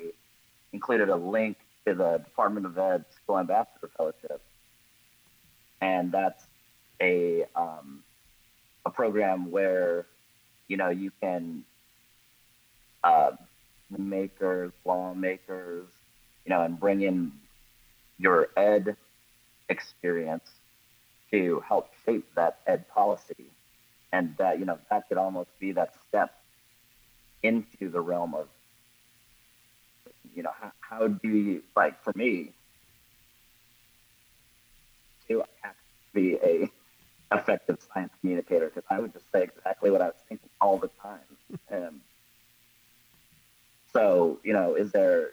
[0.72, 4.42] included a link to the Department of Ed School Ambassador Fellowship,
[5.82, 6.44] and that's
[7.02, 8.04] a um,
[8.86, 10.06] a program where
[10.68, 11.64] you know you can
[13.04, 13.32] uh,
[13.98, 15.88] makers, lawmakers,
[16.46, 17.32] you know, and bring in
[18.18, 18.96] your ed
[19.70, 20.50] experience
[21.32, 23.46] to help shape that ed policy.
[24.12, 26.34] And that, you know, that could almost be that step
[27.44, 28.48] into the realm of,
[30.36, 32.52] you know, how, how do you, like for me,
[35.28, 36.70] to have to be a
[37.32, 40.90] effective science communicator because I would just say exactly what I was thinking all the
[41.02, 41.20] time.
[41.70, 42.02] And
[43.94, 45.32] so, you know, is there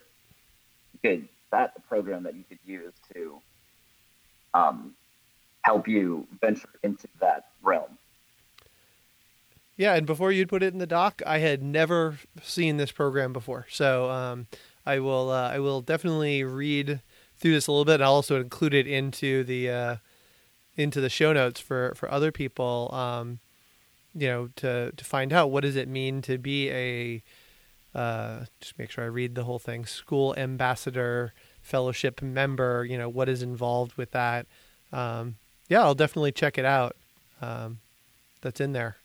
[1.02, 3.40] good that a program that you could use to
[4.52, 4.94] um,
[5.62, 7.98] help you venture into that realm?
[9.76, 13.32] Yeah, and before you'd put it in the doc, I had never seen this program
[13.34, 14.46] before, so um,
[14.86, 17.00] I will uh, I will definitely read
[17.38, 19.96] through this a little bit, and I'll also include it into the uh,
[20.76, 22.90] into the show notes for for other people.
[22.92, 23.40] Um,
[24.14, 27.22] you know, to to find out what does it mean to be a
[27.94, 29.84] uh, just make sure I read the whole thing.
[29.84, 32.84] School ambassador, fellowship member.
[32.84, 34.46] You know what is involved with that.
[34.90, 35.36] Um,
[35.68, 36.96] yeah, I'll definitely check it out.
[37.42, 37.80] Um,
[38.40, 38.96] that's in there.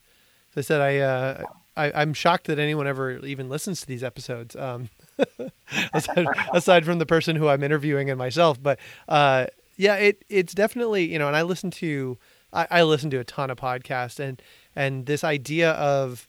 [0.56, 1.44] I said, I, uh,
[1.76, 4.54] I am shocked that anyone ever even listens to these episodes.
[4.54, 4.90] Um,
[5.94, 8.78] aside, aside, from the person who I'm interviewing and myself, but
[9.08, 9.46] uh,
[9.76, 12.18] yeah, it it's definitely you know, and I listen to
[12.52, 14.42] I, I listen to a ton of podcasts, and
[14.76, 16.26] and this idea of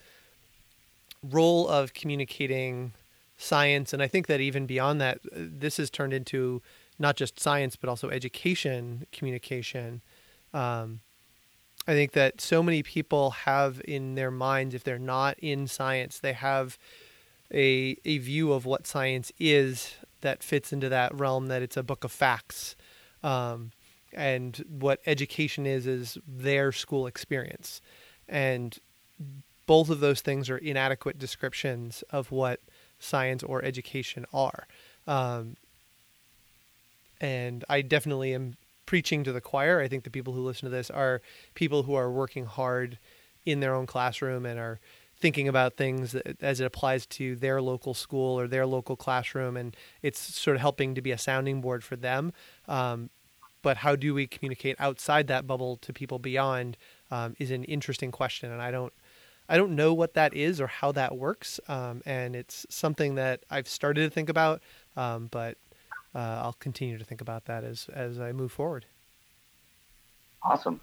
[1.22, 2.94] role of communicating
[3.38, 6.62] science, and I think that even beyond that, this has turned into
[7.00, 10.02] not just science but also education communication.
[10.54, 11.02] Um,
[11.88, 16.20] I think that so many people have in their minds, if they're not in science,
[16.20, 16.78] they have
[17.54, 21.84] a a view of what science is that fits into that realm that it's a
[21.84, 22.76] book of facts
[23.24, 23.72] um,
[24.14, 27.82] and what education is is their school experience,
[28.30, 28.80] and
[29.66, 32.60] both of those things are inadequate descriptions of what
[33.00, 34.68] science or education are.
[35.08, 35.58] Um,
[37.20, 38.56] and I definitely am
[38.86, 39.80] preaching to the choir.
[39.80, 41.22] I think the people who listen to this are
[41.54, 43.00] people who are working hard
[43.46, 44.80] in their own classroom and are
[45.24, 49.76] thinking about things as it applies to their local school or their local classroom, and
[50.02, 52.34] it's sort of helping to be a sounding board for them.
[52.68, 53.10] Um,
[53.62, 56.76] but how do we communicate outside that bubble to people beyond
[57.10, 58.94] um, is an interesting question, and I don't.
[59.50, 63.44] I don't know what that is or how that works, um, and it's something that
[63.50, 64.62] I've started to think about,
[64.96, 65.58] um, but
[66.16, 68.86] uh, I'll continue to think about that as as I move forward.
[70.42, 70.82] Awesome.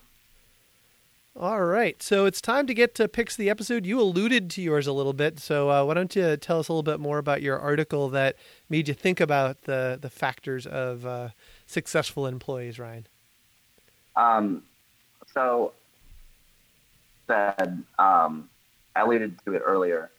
[1.36, 3.86] All right, so it's time to get to picks of the episode.
[3.86, 6.72] You alluded to yours a little bit, so uh, why don't you tell us a
[6.72, 8.34] little bit more about your article that
[8.68, 11.28] made you think about the the factors of uh,
[11.66, 13.06] successful employees, Ryan?
[14.16, 14.64] Um,
[15.32, 15.72] so
[17.28, 18.50] said um,
[18.96, 20.10] I alluded to it earlier.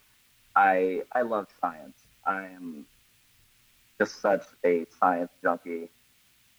[0.56, 1.96] I I love science.
[2.26, 2.86] I am
[4.02, 5.88] just such a science junkie,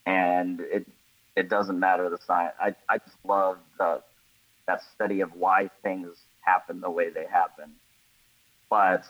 [0.06, 0.88] and it
[1.36, 2.56] it doesn't matter the science.
[2.60, 4.02] I I just love the
[4.68, 6.10] that study of why things
[6.42, 7.70] happen the way they happen.
[8.70, 9.04] But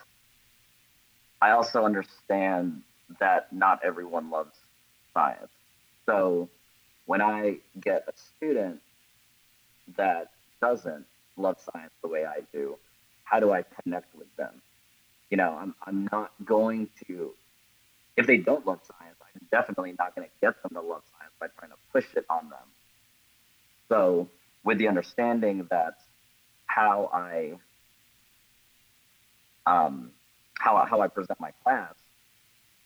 [1.42, 2.82] I also understand
[3.20, 4.58] that not everyone loves
[5.14, 5.52] science.
[6.08, 6.50] So
[7.06, 8.80] when I get a student
[9.96, 11.06] that doesn't
[11.38, 12.78] love science the way I do,
[13.26, 14.62] how do I connect with them?
[15.30, 17.32] You know, I'm, I'm not going to,
[18.16, 21.34] if they don't love science, I'm definitely not going to get them to love science
[21.40, 22.68] by trying to push it on them.
[23.90, 24.30] So
[24.64, 25.96] with the understanding that
[26.66, 27.54] how I
[29.66, 30.12] um,
[30.60, 31.94] how how I present my class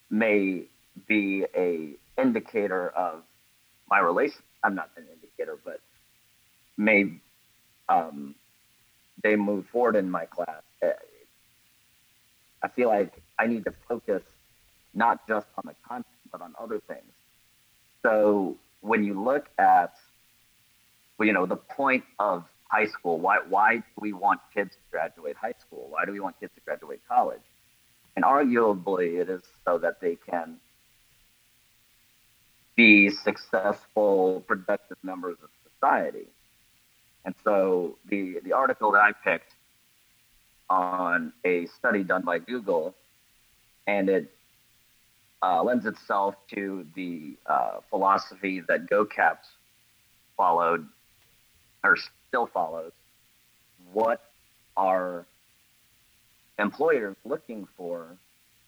[0.10, 0.64] may
[1.08, 3.24] be a indicator of
[3.90, 4.42] my relation.
[4.64, 5.80] I'm not an indicator, but
[6.78, 7.20] may
[7.90, 8.36] um,
[9.24, 10.64] they move forward in my class.
[12.64, 14.24] I feel like I need to focus
[14.98, 17.14] not just on the content, but on other things.
[18.04, 19.94] So when you look at
[21.26, 23.20] you know, the point of high school.
[23.20, 25.88] Why why do we want kids to graduate high school?
[25.90, 27.42] Why do we want kids to graduate college?
[28.16, 30.58] And arguably, it is so that they can
[32.76, 36.28] be successful, productive members of society.
[37.26, 39.54] And so the the article that I picked
[40.70, 42.94] on a study done by Google,
[43.88, 44.32] and it
[45.42, 49.48] uh, lends itself to the uh, philosophy that GoCaps
[50.36, 50.88] followed
[51.84, 52.92] or still follows.
[53.94, 54.22] What
[54.76, 55.26] are
[56.60, 58.08] employers looking for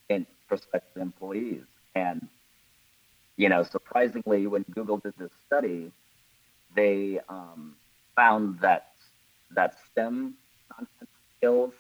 [0.10, 1.64] in prospective employees?
[1.96, 2.28] And,
[3.38, 5.92] you know, surprisingly, when Google did this study,
[6.76, 7.76] they um,
[8.16, 8.88] found that
[9.56, 10.36] that STEM
[11.38, 11.74] skills,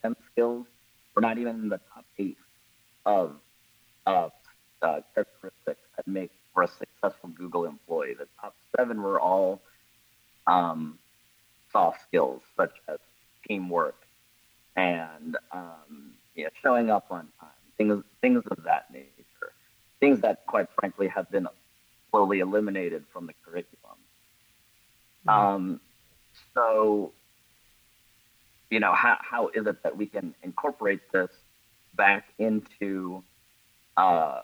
[0.00, 0.66] STEM skills,
[1.14, 2.36] were not even in the top eight
[3.04, 3.36] of
[4.06, 4.28] uh,
[4.82, 8.14] uh, characteristics that make for a successful Google employee.
[8.14, 9.60] The top seven were all
[10.46, 10.98] um,
[11.72, 12.98] soft skills such as
[13.46, 13.96] teamwork
[14.76, 19.52] and um, yeah, showing up on time, things things of that nature,
[20.00, 21.48] things that quite frankly have been
[22.10, 23.96] slowly eliminated from the curriculum.
[25.26, 25.28] Mm-hmm.
[25.28, 25.80] Um,
[26.54, 27.12] so,
[28.70, 31.30] you know, how, how is it that we can incorporate this
[31.94, 33.22] back into
[33.96, 34.40] uh,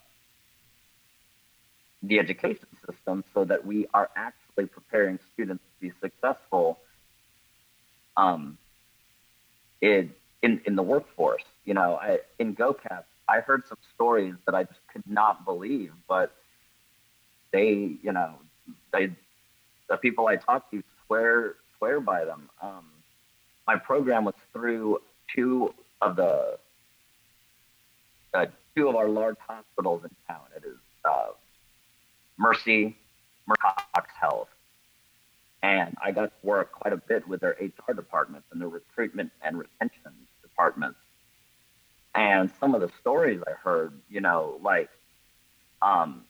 [2.03, 6.79] the education system so that we are actually preparing students to be successful
[8.17, 8.59] um,
[9.81, 11.45] in, in, in the workforce?
[11.65, 15.93] You know, I, in GoCap, I heard some stories that I just could not believe,
[16.09, 16.35] but
[17.53, 18.35] they, you know,
[18.93, 19.11] they,
[19.89, 22.49] the people I talked to swear swear by them.
[22.63, 22.85] Um,
[23.67, 25.01] my program was through
[25.35, 26.59] two of the
[28.35, 28.47] uh,
[28.77, 30.43] two of our large hospitals in town.
[30.57, 31.29] It is uh,
[32.39, 32.97] Mercy,
[33.49, 34.49] Mercox Health,
[35.63, 39.31] and I got to work quite a bit with their HR departments and their recruitment
[39.43, 40.13] and retention
[40.43, 40.99] departments.
[42.15, 44.91] And some of the stories I heard, you know, like
[45.81, 46.25] um,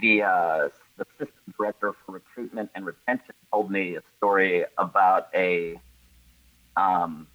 [0.00, 5.80] the uh, the system director for recruitment and retention told me a story about a
[6.76, 7.26] um,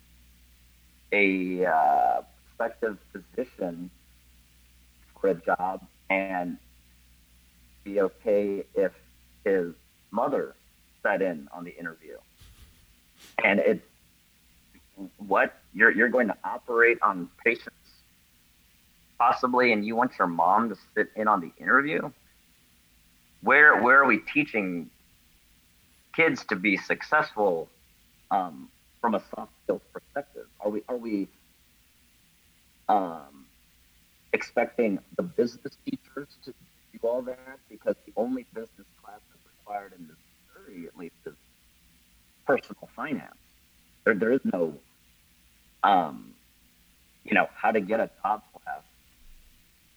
[1.12, 2.22] a uh,
[2.58, 3.90] prospective position
[5.20, 6.58] for a job and
[7.84, 8.92] be okay if
[9.44, 9.74] his
[10.12, 10.56] mother
[11.04, 12.18] sat in on the interview.
[13.44, 13.82] And it,
[15.18, 17.72] what you're you're going to operate on patients
[19.20, 22.12] possibly, and you want your mom to sit in on the interview
[23.42, 24.90] where where are we teaching
[26.16, 27.70] kids to be successful
[28.32, 30.46] um, from a soft skills perspective?
[30.60, 31.28] Are we are we
[32.90, 33.46] um,
[34.34, 36.54] expecting the business teachers to
[36.94, 41.34] do all that because the only business class that's required in Missouri, at least, is
[42.46, 43.36] personal finance.
[44.04, 44.74] There there is no
[45.84, 46.34] um,
[47.24, 48.82] you know how to get a job class.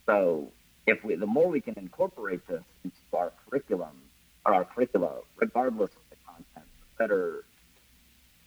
[0.05, 0.51] So
[0.85, 4.01] if we, the more we can incorporate this into our curriculum
[4.45, 7.43] or our curricula, regardless of the content, the better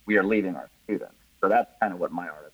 [0.07, 1.15] we are leading our students.
[1.41, 2.54] So that's kind of what my article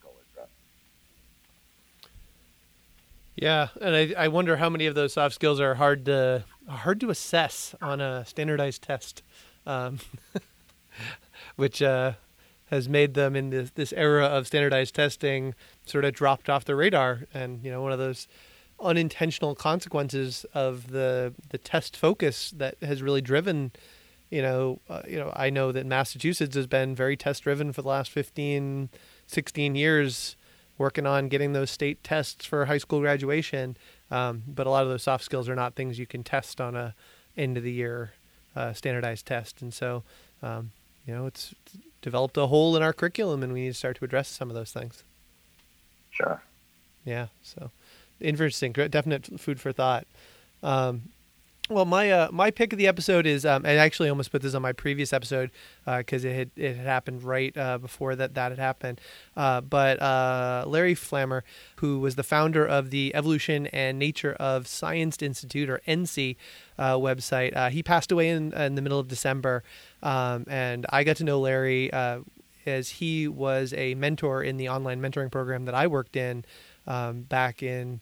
[3.40, 7.00] Yeah, and I, I wonder how many of those soft skills are hard to hard
[7.00, 9.22] to assess on a standardized test,
[9.66, 9.98] um,
[11.56, 12.12] which uh,
[12.66, 15.54] has made them in this this era of standardized testing
[15.86, 17.20] sort of dropped off the radar.
[17.32, 18.28] And you know, one of those
[18.78, 23.72] unintentional consequences of the the test focus that has really driven
[24.28, 27.80] you know uh, you know I know that Massachusetts has been very test driven for
[27.80, 28.90] the last 15
[29.26, 30.36] 16 years
[30.80, 33.76] working on getting those state tests for high school graduation
[34.10, 36.74] um, but a lot of those soft skills are not things you can test on
[36.74, 36.94] a
[37.36, 38.12] end of the year
[38.56, 39.62] uh, standardized test.
[39.62, 40.02] And so
[40.42, 40.72] um,
[41.06, 41.54] you know it's
[42.02, 44.56] developed a hole in our curriculum and we need to start to address some of
[44.56, 45.04] those things.
[46.10, 46.42] Sure.
[47.04, 47.70] Yeah so
[48.20, 50.06] interesting, definite food for thought.
[50.62, 51.02] Um,
[51.70, 54.54] well, my uh, my pick of the episode is, um, I actually almost put this
[54.54, 55.52] on my previous episode
[55.86, 59.00] because uh, it had it had happened right uh, before that that had happened.
[59.36, 61.42] Uh, but uh, Larry Flammer,
[61.76, 66.36] who was the founder of the Evolution and Nature of Science Institute or ENSI
[66.76, 69.62] uh, website, he passed away in, in the middle of December,
[70.02, 71.90] um, and I got to know Larry
[72.66, 76.44] as he was a mentor in the online mentoring program that I worked in
[76.86, 78.00] um, back in.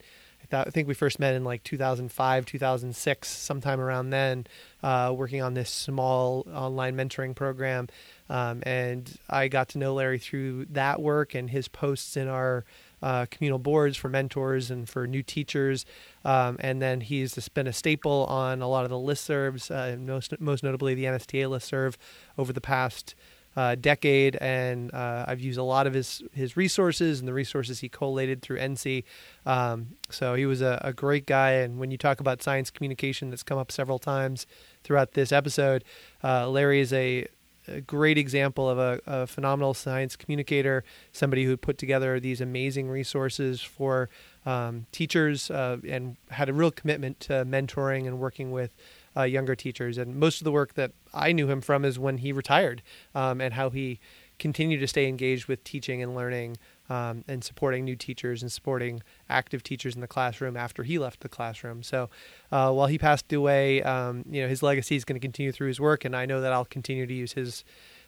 [0.50, 4.46] I think we first met in like 2005, 2006, sometime around then,
[4.82, 7.88] uh, working on this small online mentoring program.
[8.30, 12.64] Um, and I got to know Larry through that work and his posts in our
[13.02, 15.84] uh, communal boards for mentors and for new teachers.
[16.24, 20.38] Um, and then he's been a staple on a lot of the listservs, uh, most,
[20.40, 21.96] most notably the NSTA listserv
[22.36, 23.14] over the past
[23.58, 27.80] uh, decade, and uh, I've used a lot of his his resources and the resources
[27.80, 29.02] he collated through ENSI.
[29.46, 31.50] Um, so he was a, a, great guy.
[31.54, 34.46] And when you talk about science communication, that's come up several times
[34.84, 35.82] throughout this episode,
[36.22, 37.26] uh, Larry is a,
[37.66, 42.88] a, great example of a, a, phenomenal science communicator, somebody who put together these amazing
[42.88, 44.08] resources for
[44.46, 48.72] um, teachers uh, and had a real commitment to mentoring and working with
[49.18, 49.98] uh, younger teachers.
[49.98, 52.82] And most of the work that I knew him from is when he retired
[53.14, 53.98] um, and how he
[54.38, 56.56] continued to stay engaged with teaching and learning
[56.88, 61.20] um, and supporting new teachers and supporting active teachers in the classroom after he left
[61.20, 61.82] the classroom.
[61.82, 62.08] So
[62.50, 65.68] uh, while he passed away, um, you know his legacy is going to continue through
[65.68, 67.64] his work, and I know that I'll continue to use his.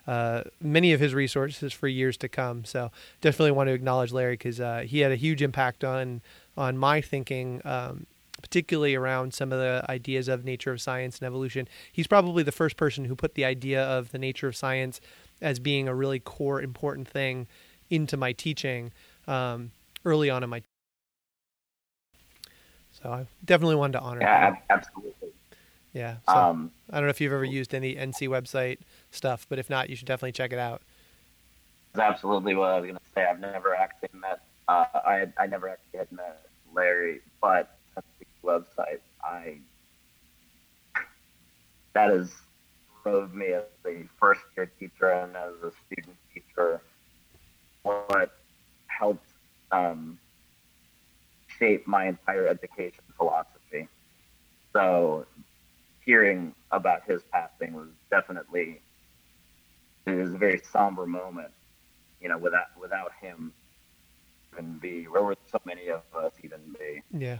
[0.06, 2.64] Uh, many of his resources for years to come.
[2.64, 6.22] So definitely want to acknowledge Larry because uh, he had a huge impact on
[6.56, 8.06] on my thinking um,
[8.40, 11.68] particularly around some of the ideas of nature of science and evolution.
[11.92, 15.00] He's probably the first person who put the idea of the nature of science
[15.40, 17.46] as being a really core important thing
[17.88, 18.92] into my teaching
[19.26, 19.70] um,
[20.04, 20.62] early on in my.
[22.92, 24.20] So I definitely wanted to honor.
[24.22, 24.56] Yeah, him.
[24.68, 25.28] absolutely.
[25.92, 26.16] Yeah.
[26.28, 28.78] So Um, I don't know if you've ever used any ENSI website
[29.10, 30.82] stuff, but if not, you should definitely check it out.
[31.92, 33.24] That's absolutely what I was gonna say.
[33.24, 34.40] I've never actually met.
[34.68, 37.76] Uh, I I never actually had met Larry, but
[38.44, 39.58] website, I
[41.94, 42.32] that has
[43.02, 46.80] drove me as a first year teacher and as a student teacher.
[47.82, 48.32] What
[48.86, 49.26] helped
[49.72, 50.18] um,
[51.58, 53.88] shape my entire education philosophy.
[54.72, 55.26] So,
[56.04, 58.80] hearing about his passing was definitely
[60.06, 61.52] it was a very somber moment
[62.20, 63.52] you know, without without him,
[64.52, 67.02] even be where would so many of us even be?
[67.16, 67.38] Yeah.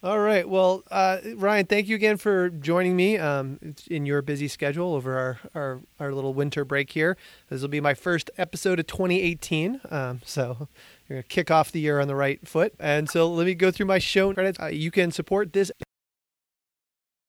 [0.00, 0.48] All right.
[0.48, 3.58] Well, uh, Ryan, thank you again for joining me um,
[3.90, 7.16] in your busy schedule over our, our, our little winter break here.
[7.48, 9.80] This will be my first episode of 2018.
[9.90, 10.68] Um, so
[11.08, 12.74] you're going to kick off the year on the right foot.
[12.78, 14.60] And so let me go through my show credits.
[14.60, 15.72] Uh, you can support this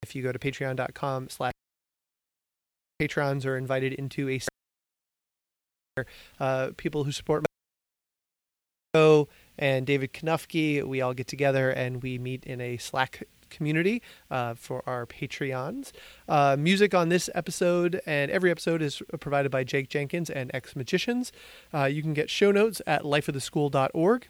[0.04, 1.54] if you go to patreon.com slash
[3.00, 4.40] patrons are invited into a
[6.40, 7.48] uh, people who support my
[9.60, 14.54] and David Knufke, we all get together and we meet in a Slack community uh,
[14.54, 15.92] for our Patreons.
[16.28, 20.76] Uh, music on this episode and every episode is provided by Jake Jenkins and Ex
[20.76, 21.32] Magicians.
[21.74, 24.28] Uh, you can get show notes at lifeoftheschool.org.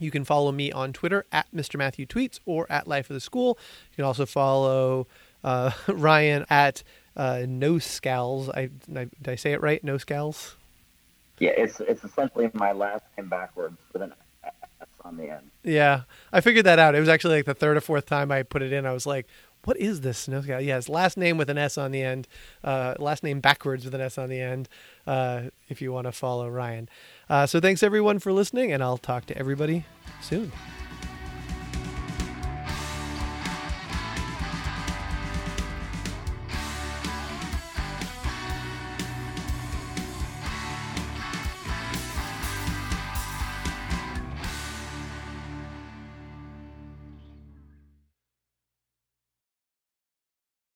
[0.00, 1.76] You can follow me on Twitter at Mr.
[1.76, 3.58] Matthew Tweets or at Life of the School.
[3.90, 5.06] You can also follow
[5.44, 6.82] uh, Ryan at
[7.16, 8.48] uh, No Scowls.
[8.48, 9.82] I, I, did I say it right?
[9.82, 10.56] No Scowls?
[11.40, 14.12] Yeah, it's it's essentially my last name backwards with an
[15.08, 15.50] on the end.
[15.64, 16.02] Yeah,
[16.32, 16.94] I figured that out.
[16.94, 18.86] It was actually like the third or fourth time I put it in.
[18.86, 19.26] I was like,
[19.64, 22.28] "What is this?" No, yeah, his last name with an S on the end,
[22.62, 24.68] uh, last name backwards with an S on the end.
[25.06, 26.88] Uh, if you want to follow Ryan,
[27.28, 29.84] uh, so thanks everyone for listening, and I'll talk to everybody
[30.20, 30.52] soon.